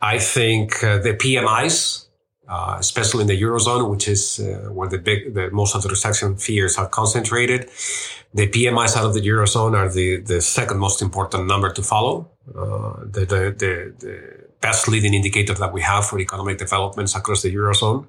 I 0.00 0.18
think 0.18 0.82
uh, 0.82 0.98
the 0.98 1.14
PMIs, 1.14 2.06
uh, 2.48 2.76
especially 2.78 3.22
in 3.22 3.28
the 3.28 3.40
eurozone, 3.40 3.88
which 3.90 4.08
is 4.08 4.40
uh, 4.40 4.70
where 4.72 4.88
the 4.88 4.98
big 4.98 5.34
the 5.34 5.50
most 5.50 5.74
of 5.74 5.82
the 5.82 5.88
recession 5.88 6.36
fears 6.36 6.76
are 6.76 6.88
concentrated, 6.88 7.70
the 8.34 8.48
PMIs 8.48 8.96
out 8.96 9.04
of 9.04 9.14
the 9.14 9.20
eurozone 9.20 9.76
are 9.76 9.88
the 9.88 10.16
the 10.16 10.40
second 10.40 10.78
most 10.78 11.00
important 11.00 11.46
number 11.46 11.70
to 11.72 11.82
follow. 11.82 12.28
Uh, 12.48 13.04
the, 13.04 13.20
the, 13.20 13.54
the, 13.56 13.94
the 14.00 14.42
best 14.60 14.88
leading 14.88 15.14
indicator 15.14 15.54
that 15.54 15.72
we 15.72 15.80
have 15.80 16.04
for 16.04 16.18
economic 16.18 16.58
developments 16.58 17.14
across 17.14 17.42
the 17.42 17.54
eurozone. 17.54 18.06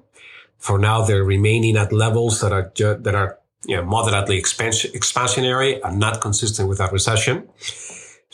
For 0.58 0.78
now, 0.78 1.04
they're 1.04 1.24
remaining 1.24 1.76
at 1.76 1.92
levels 1.92 2.40
that 2.40 2.52
are 2.52 2.72
ju- 2.74 2.98
that 3.00 3.14
are 3.14 3.38
you 3.66 3.76
know, 3.76 3.84
moderately 3.84 4.36
expansion- 4.38 4.90
expansionary 4.92 5.80
and 5.84 5.98
not 5.98 6.20
consistent 6.20 6.68
with 6.68 6.80
a 6.80 6.88
recession. 6.88 7.48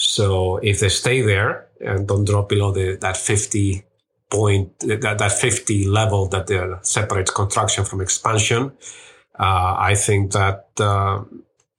So 0.00 0.56
if 0.62 0.80
they 0.80 0.88
stay 0.88 1.20
there 1.20 1.66
and 1.78 2.08
don't 2.08 2.24
drop 2.24 2.48
below 2.48 2.72
the, 2.72 2.96
that 3.02 3.18
50 3.18 3.84
point, 4.30 4.78
that, 4.78 5.18
that 5.18 5.32
50 5.32 5.88
level 5.88 6.26
that 6.28 6.78
separates 6.82 7.30
contraction 7.30 7.84
from 7.84 8.00
expansion, 8.00 8.72
uh, 9.38 9.74
I 9.78 9.94
think 9.94 10.32
that, 10.32 10.68
uh, 10.78 11.22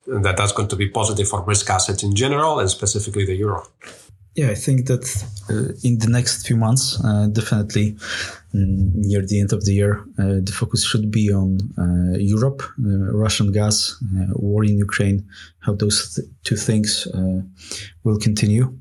that 0.06 0.38
that's 0.38 0.52
going 0.52 0.68
to 0.68 0.76
be 0.76 0.88
positive 0.90 1.28
for 1.28 1.42
risk 1.42 1.68
assets 1.72 2.04
in 2.04 2.14
general 2.14 2.60
and 2.60 2.70
specifically 2.70 3.26
the 3.26 3.34
euro. 3.34 3.66
Yeah, 4.34 4.50
I 4.50 4.56
think 4.56 4.88
that 4.88 5.04
uh, 5.50 5.74
in 5.84 6.00
the 6.00 6.08
next 6.08 6.48
few 6.48 6.56
months, 6.56 6.98
uh, 7.04 7.28
definitely 7.28 7.98
mm, 8.56 8.96
near 8.96 9.26
the 9.26 9.42
end 9.42 9.52
of 9.52 9.66
the 9.66 9.74
year, 9.74 10.06
uh, 10.18 10.40
the 10.42 10.54
focus 10.54 10.86
should 10.86 11.12
be 11.12 11.34
on 11.34 11.60
uh, 11.78 12.18
Europe, 12.18 12.64
uh, 12.80 13.12
Russian 13.12 13.52
gas, 13.52 14.02
uh, 14.02 14.32
war 14.36 14.64
in 14.64 14.78
Ukraine, 14.78 15.28
how 15.60 15.74
those 15.74 16.16
th- 16.16 16.30
two 16.46 16.56
things 16.56 17.08
will 18.04 18.20
continue. 18.20 18.74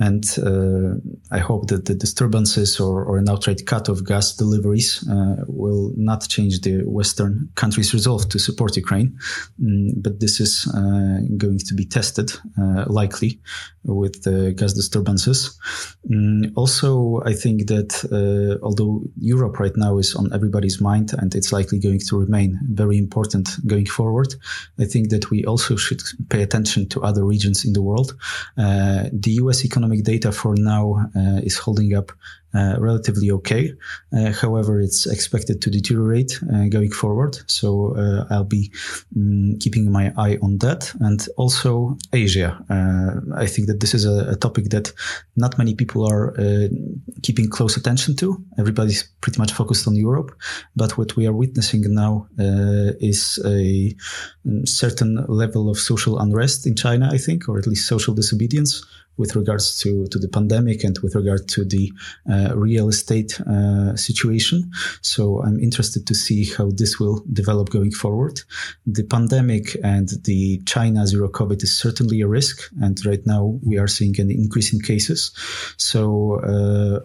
And 0.00 0.24
uh, 0.38 0.96
I 1.30 1.38
hope 1.38 1.68
that 1.68 1.84
the 1.84 1.94
disturbances 1.94 2.80
or, 2.80 3.04
or, 3.04 3.18
an 3.18 3.28
outright 3.28 3.64
cut 3.66 3.88
of 3.88 4.04
gas 4.04 4.34
deliveries 4.34 5.08
uh, 5.08 5.44
will 5.46 5.92
not 5.96 6.28
change 6.28 6.62
the 6.62 6.82
Western 6.84 7.48
countries' 7.54 7.94
resolve 7.94 8.28
to 8.30 8.38
support 8.40 8.76
Ukraine. 8.76 9.16
Mm, 9.62 10.02
but 10.02 10.18
this 10.18 10.40
is 10.40 10.66
uh, 10.74 11.20
going 11.36 11.58
to 11.58 11.74
be 11.74 11.84
tested, 11.84 12.32
likely, 12.86 13.40
with 13.84 14.22
the 14.24 14.52
gas 14.52 14.72
disturbances. 14.72 15.56
Mm, 16.10 16.52
also, 16.56 17.22
I 17.24 17.34
think 17.34 17.68
that 17.68 18.58
although 18.62 19.02
Europe 19.16 19.60
right 19.60 19.76
now 19.76 19.98
is 19.98 20.14
on 20.16 20.32
everybody's 20.32 20.80
mind 20.80 21.12
and 21.18 21.34
it's 21.34 21.52
likely 21.52 21.78
going 21.78 22.00
to 22.08 22.18
remain 22.18 22.58
very 22.72 22.98
important 22.98 23.64
going 23.66 23.86
forward, 23.86 24.34
I 24.78 24.86
think 24.86 25.10
that 25.10 25.30
we 25.30 25.44
also 25.44 25.76
should 25.76 26.02
pay 26.28 26.42
attention 26.42 26.88
to 26.88 27.02
other 27.02 27.24
regions 27.24 27.64
in 27.64 27.72
the 27.72 27.82
world. 27.82 28.16
Uh, 28.56 29.04
the 29.12 29.32
US 29.42 29.64
economy 29.64 29.83
economic 29.84 30.04
data 30.04 30.32
for 30.32 30.54
now 30.56 31.10
uh, 31.14 31.40
is 31.42 31.58
holding 31.58 31.94
up 31.94 32.12
uh, 32.54 32.76
relatively 32.78 33.30
okay. 33.32 33.72
Uh, 34.16 34.30
however, 34.30 34.80
it's 34.80 35.06
expected 35.06 35.60
to 35.60 35.70
deteriorate 35.70 36.40
going 36.70 36.90
forward. 36.90 37.36
So 37.46 37.94
I'll 38.30 38.44
be 38.44 38.70
um, 39.16 39.56
keeping 39.58 39.90
my 39.90 40.12
eye 40.16 40.38
on 40.40 40.58
that. 40.58 40.94
And 41.00 41.26
also 41.36 41.96
Asia. 42.12 42.56
I 43.36 43.46
think 43.46 43.66
that 43.66 43.80
this 43.80 43.92
is 43.92 44.04
a, 44.04 44.30
a, 44.30 44.36
topic 44.36 44.70
that 44.70 44.92
not 45.36 45.58
many 45.58 45.74
people 45.74 46.06
are 46.06 46.32
keeping 47.22 47.50
close 47.50 47.76
attention 47.76 48.14
to. 48.16 48.36
Everybody's 48.56 49.02
pretty 49.20 49.40
much 49.40 49.52
focused 49.52 49.88
on 49.88 49.96
Europe. 49.96 50.30
But 50.76 50.96
what 50.96 51.16
we 51.16 51.26
are 51.26 51.32
witnessing 51.32 51.82
now 51.92 52.28
is 53.00 53.40
a 53.44 53.92
um, 54.46 54.64
certain 54.64 55.24
level 55.28 55.68
of 55.68 55.76
social 55.78 56.20
unrest 56.20 56.66
in 56.66 56.76
China, 56.76 57.08
I 57.12 57.18
think, 57.18 57.48
or 57.48 57.58
at 57.58 57.66
least 57.66 57.88
social 57.88 58.14
disobedience 58.14 58.84
with 59.16 59.36
regards 59.36 59.78
to, 59.80 60.06
to 60.08 60.18
the 60.18 60.28
pandemic 60.28 60.84
and 60.84 60.98
with 61.02 61.14
regard 61.14 61.48
to 61.48 61.64
the 61.64 61.92
uh, 62.30 62.52
real 62.56 62.88
estate 62.88 63.40
uh, 63.40 63.94
situation. 63.96 64.70
So 65.02 65.42
I'm 65.42 65.60
interested 65.60 66.06
to 66.06 66.14
see 66.14 66.44
how 66.52 66.70
this 66.70 66.98
will 66.98 67.22
develop 67.32 67.70
going 67.70 67.92
forward. 67.92 68.40
The 68.86 69.04
pandemic 69.04 69.76
and 69.82 70.08
the 70.24 70.58
China 70.66 71.06
zero 71.06 71.28
COVID 71.28 71.62
is 71.62 71.76
certainly 71.76 72.20
a 72.20 72.28
risk. 72.28 72.70
And 72.82 72.98
right 73.06 73.24
now 73.26 73.58
we 73.62 73.78
are 73.78 73.88
seeing 73.88 74.18
an 74.20 74.30
increase 74.30 74.72
in 74.72 74.80
cases. 74.80 75.32
So, 75.76 76.40
uh, 76.40 77.00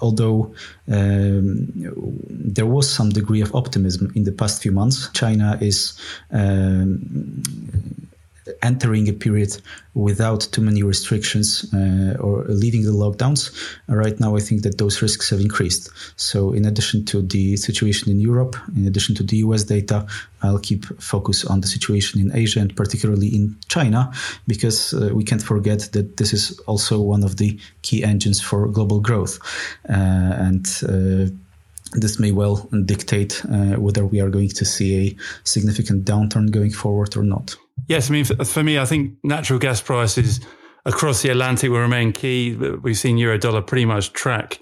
although 0.00 0.54
um, 0.88 1.68
there 2.28 2.66
was 2.66 2.90
some 2.90 3.10
degree 3.10 3.40
of 3.40 3.54
optimism 3.54 4.12
in 4.16 4.24
the 4.24 4.32
past 4.32 4.62
few 4.62 4.72
months, 4.72 5.08
China 5.12 5.58
is 5.60 5.98
um, 6.32 7.42
entering 8.62 9.08
a 9.08 9.12
period 9.12 9.60
without 9.94 10.40
too 10.52 10.60
many 10.60 10.82
restrictions 10.82 11.66
uh, 11.74 12.16
or 12.20 12.44
leaving 12.44 12.84
the 12.84 12.92
lockdowns. 12.92 13.50
Right 13.88 14.18
now, 14.20 14.36
I 14.36 14.40
think 14.40 14.62
that 14.62 14.78
those 14.78 15.02
risks 15.02 15.30
have 15.30 15.40
increased. 15.40 15.90
So, 16.16 16.52
in 16.52 16.64
addition 16.64 17.04
to 17.06 17.22
the 17.22 17.56
situation 17.56 18.10
in 18.10 18.20
Europe, 18.20 18.56
in 18.76 18.86
addition 18.86 19.14
to 19.16 19.22
the 19.22 19.38
US 19.38 19.64
data, 19.64 20.06
I'll 20.42 20.58
keep 20.58 20.84
focus 21.00 21.44
on 21.44 21.60
the 21.60 21.66
situation 21.66 22.20
in 22.20 22.34
Asia 22.34 22.60
and 22.60 22.74
particularly 22.74 23.28
in 23.28 23.56
China, 23.68 24.12
because 24.46 24.94
uh, 24.94 25.10
we 25.12 25.24
can't 25.24 25.42
forget 25.42 25.88
that 25.92 26.16
this 26.16 26.32
is 26.32 26.58
also 26.60 27.00
one 27.00 27.24
of 27.24 27.36
the 27.36 27.58
key 27.82 28.04
engines 28.04 28.40
for 28.40 28.68
global 28.68 29.00
growth. 29.00 29.38
Uh, 29.88 29.92
and 29.92 30.66
uh, 30.88 31.34
this 31.92 32.20
may 32.20 32.30
well 32.30 32.68
dictate 32.84 33.44
uh, 33.46 33.74
whether 33.76 34.06
we 34.06 34.20
are 34.20 34.30
going 34.30 34.48
to 34.48 34.64
see 34.64 35.08
a 35.08 35.16
significant 35.44 36.04
downturn 36.04 36.50
going 36.50 36.70
forward 36.70 37.16
or 37.16 37.24
not. 37.24 37.56
Yes, 37.88 38.10
I 38.10 38.12
mean, 38.12 38.24
for, 38.24 38.62
me, 38.62 38.78
I 38.78 38.84
think 38.84 39.14
natural 39.22 39.58
gas 39.58 39.80
prices 39.80 40.40
across 40.84 41.22
the 41.22 41.30
Atlantic 41.30 41.70
will 41.70 41.80
remain 41.80 42.12
key. 42.12 42.54
We've 42.54 42.98
seen 42.98 43.18
euro 43.18 43.38
dollar 43.38 43.62
pretty 43.62 43.84
much 43.84 44.12
track 44.12 44.60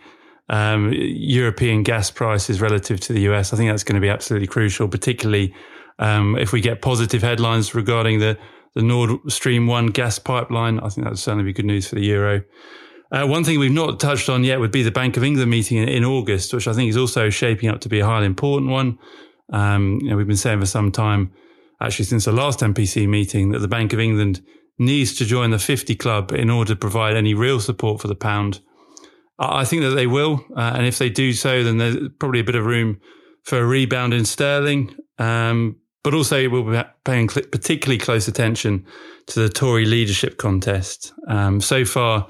um, 0.48 0.92
European 0.94 1.82
gas 1.82 2.10
prices 2.10 2.60
relative 2.60 3.00
to 3.00 3.12
the 3.12 3.20
US. 3.32 3.52
I 3.52 3.56
think 3.56 3.70
that's 3.70 3.84
going 3.84 3.96
to 3.96 4.00
be 4.00 4.08
absolutely 4.08 4.48
crucial, 4.48 4.88
particularly 4.88 5.54
um, 5.98 6.36
if 6.36 6.52
we 6.52 6.60
get 6.60 6.82
positive 6.82 7.22
headlines 7.22 7.74
regarding 7.74 8.18
the, 8.18 8.38
the 8.74 8.82
Nord 8.82 9.18
Stream 9.28 9.66
1 9.66 9.88
gas 9.88 10.18
pipeline. 10.18 10.78
I 10.80 10.88
think 10.88 11.04
that 11.04 11.10
would 11.10 11.18
certainly 11.18 11.44
be 11.44 11.52
good 11.52 11.66
news 11.66 11.88
for 11.88 11.96
the 11.96 12.04
euro. 12.04 12.42
Uh, 13.10 13.26
one 13.26 13.42
thing 13.42 13.58
we've 13.58 13.72
not 13.72 14.00
touched 14.00 14.28
on 14.28 14.44
yet 14.44 14.60
would 14.60 14.70
be 14.70 14.82
the 14.82 14.90
Bank 14.90 15.16
of 15.16 15.24
England 15.24 15.50
meeting 15.50 15.78
in, 15.78 15.88
in 15.88 16.04
August, 16.04 16.52
which 16.52 16.68
I 16.68 16.72
think 16.72 16.90
is 16.90 16.96
also 16.96 17.30
shaping 17.30 17.70
up 17.70 17.80
to 17.80 17.88
be 17.88 18.00
a 18.00 18.06
highly 18.06 18.26
important 18.26 18.70
one. 18.70 18.98
Um, 19.50 19.98
you 20.02 20.10
know, 20.10 20.16
we've 20.16 20.26
been 20.26 20.36
saying 20.36 20.60
for 20.60 20.66
some 20.66 20.92
time 20.92 21.32
actually 21.80 22.04
since 22.06 22.24
the 22.24 22.32
last 22.32 22.60
MPC 22.60 23.08
meeting 23.08 23.50
that 23.50 23.60
the 23.60 23.68
Bank 23.68 23.92
of 23.92 24.00
England 24.00 24.42
needs 24.78 25.14
to 25.16 25.24
join 25.24 25.50
the 25.50 25.58
50 25.58 25.94
club 25.96 26.32
in 26.32 26.50
order 26.50 26.74
to 26.74 26.78
provide 26.78 27.16
any 27.16 27.34
real 27.34 27.60
support 27.60 28.00
for 28.00 28.08
the 28.08 28.14
pound. 28.14 28.60
I 29.38 29.64
think 29.64 29.82
that 29.82 29.90
they 29.90 30.06
will. 30.06 30.44
Uh, 30.56 30.72
and 30.74 30.86
if 30.86 30.98
they 30.98 31.10
do 31.10 31.32
so, 31.32 31.62
then 31.62 31.78
there's 31.78 31.96
probably 32.18 32.40
a 32.40 32.44
bit 32.44 32.56
of 32.56 32.64
room 32.64 33.00
for 33.44 33.58
a 33.58 33.64
rebound 33.64 34.14
in 34.14 34.24
sterling. 34.24 34.94
Um, 35.18 35.76
but 36.02 36.14
also, 36.14 36.48
we'll 36.48 36.64
be 36.64 36.80
paying 37.04 37.28
cl- 37.28 37.46
particularly 37.46 37.98
close 37.98 38.28
attention 38.28 38.86
to 39.26 39.40
the 39.40 39.48
Tory 39.48 39.84
leadership 39.84 40.38
contest. 40.38 41.12
Um, 41.28 41.60
so 41.60 41.84
far, 41.84 42.28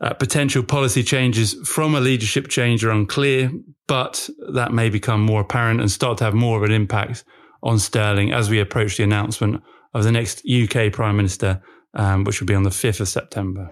uh, 0.00 0.14
potential 0.14 0.62
policy 0.62 1.02
changes 1.02 1.54
from 1.68 1.94
a 1.94 2.00
leadership 2.00 2.48
change 2.48 2.84
are 2.84 2.90
unclear, 2.90 3.50
but 3.86 4.28
that 4.52 4.72
may 4.72 4.88
become 4.88 5.22
more 5.22 5.40
apparent 5.42 5.80
and 5.80 5.90
start 5.90 6.18
to 6.18 6.24
have 6.24 6.34
more 6.34 6.56
of 6.58 6.62
an 6.62 6.72
impact 6.72 7.24
on 7.62 7.78
sterling 7.78 8.32
as 8.32 8.50
we 8.50 8.60
approach 8.60 8.96
the 8.96 9.04
announcement 9.04 9.62
of 9.94 10.04
the 10.04 10.12
next 10.12 10.42
UK 10.48 10.92
Prime 10.92 11.16
Minister, 11.16 11.62
um, 11.94 12.24
which 12.24 12.40
will 12.40 12.46
be 12.46 12.54
on 12.54 12.62
the 12.62 12.70
5th 12.70 13.00
of 13.00 13.08
September. 13.08 13.68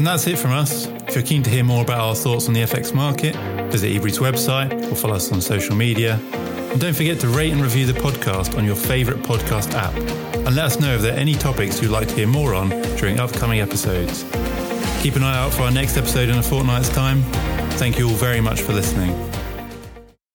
And 0.00 0.06
that's 0.06 0.26
it 0.26 0.38
from 0.38 0.52
us. 0.52 0.86
If 0.86 1.14
you're 1.14 1.22
keen 1.22 1.42
to 1.42 1.50
hear 1.50 1.62
more 1.62 1.82
about 1.82 1.98
our 1.98 2.14
thoughts 2.14 2.48
on 2.48 2.54
the 2.54 2.62
FX 2.62 2.94
market, 2.94 3.36
visit 3.70 3.94
Ebury's 3.94 4.18
website 4.18 4.90
or 4.90 4.94
follow 4.94 5.16
us 5.16 5.30
on 5.30 5.42
social 5.42 5.76
media. 5.76 6.14
And 6.70 6.80
don't 6.80 6.94
forget 6.94 7.20
to 7.20 7.28
rate 7.28 7.52
and 7.52 7.60
review 7.60 7.84
the 7.84 8.00
podcast 8.00 8.56
on 8.56 8.64
your 8.64 8.76
favourite 8.76 9.22
podcast 9.22 9.74
app. 9.74 9.94
And 10.46 10.56
let 10.56 10.64
us 10.64 10.80
know 10.80 10.94
if 10.94 11.02
there 11.02 11.12
are 11.14 11.18
any 11.18 11.34
topics 11.34 11.82
you'd 11.82 11.90
like 11.90 12.08
to 12.08 12.14
hear 12.14 12.26
more 12.26 12.54
on 12.54 12.70
during 12.96 13.20
upcoming 13.20 13.60
episodes. 13.60 14.24
Keep 15.00 15.16
an 15.16 15.22
eye 15.22 15.38
out 15.38 15.54
for 15.54 15.62
our 15.62 15.70
next 15.70 15.96
episode 15.96 16.28
in 16.28 16.36
a 16.36 16.42
fortnight's 16.42 16.90
time. 16.90 17.22
Thank 17.78 17.98
you 17.98 18.10
all 18.10 18.14
very 18.16 18.42
much 18.42 18.60
for 18.60 18.74
listening. 18.74 19.39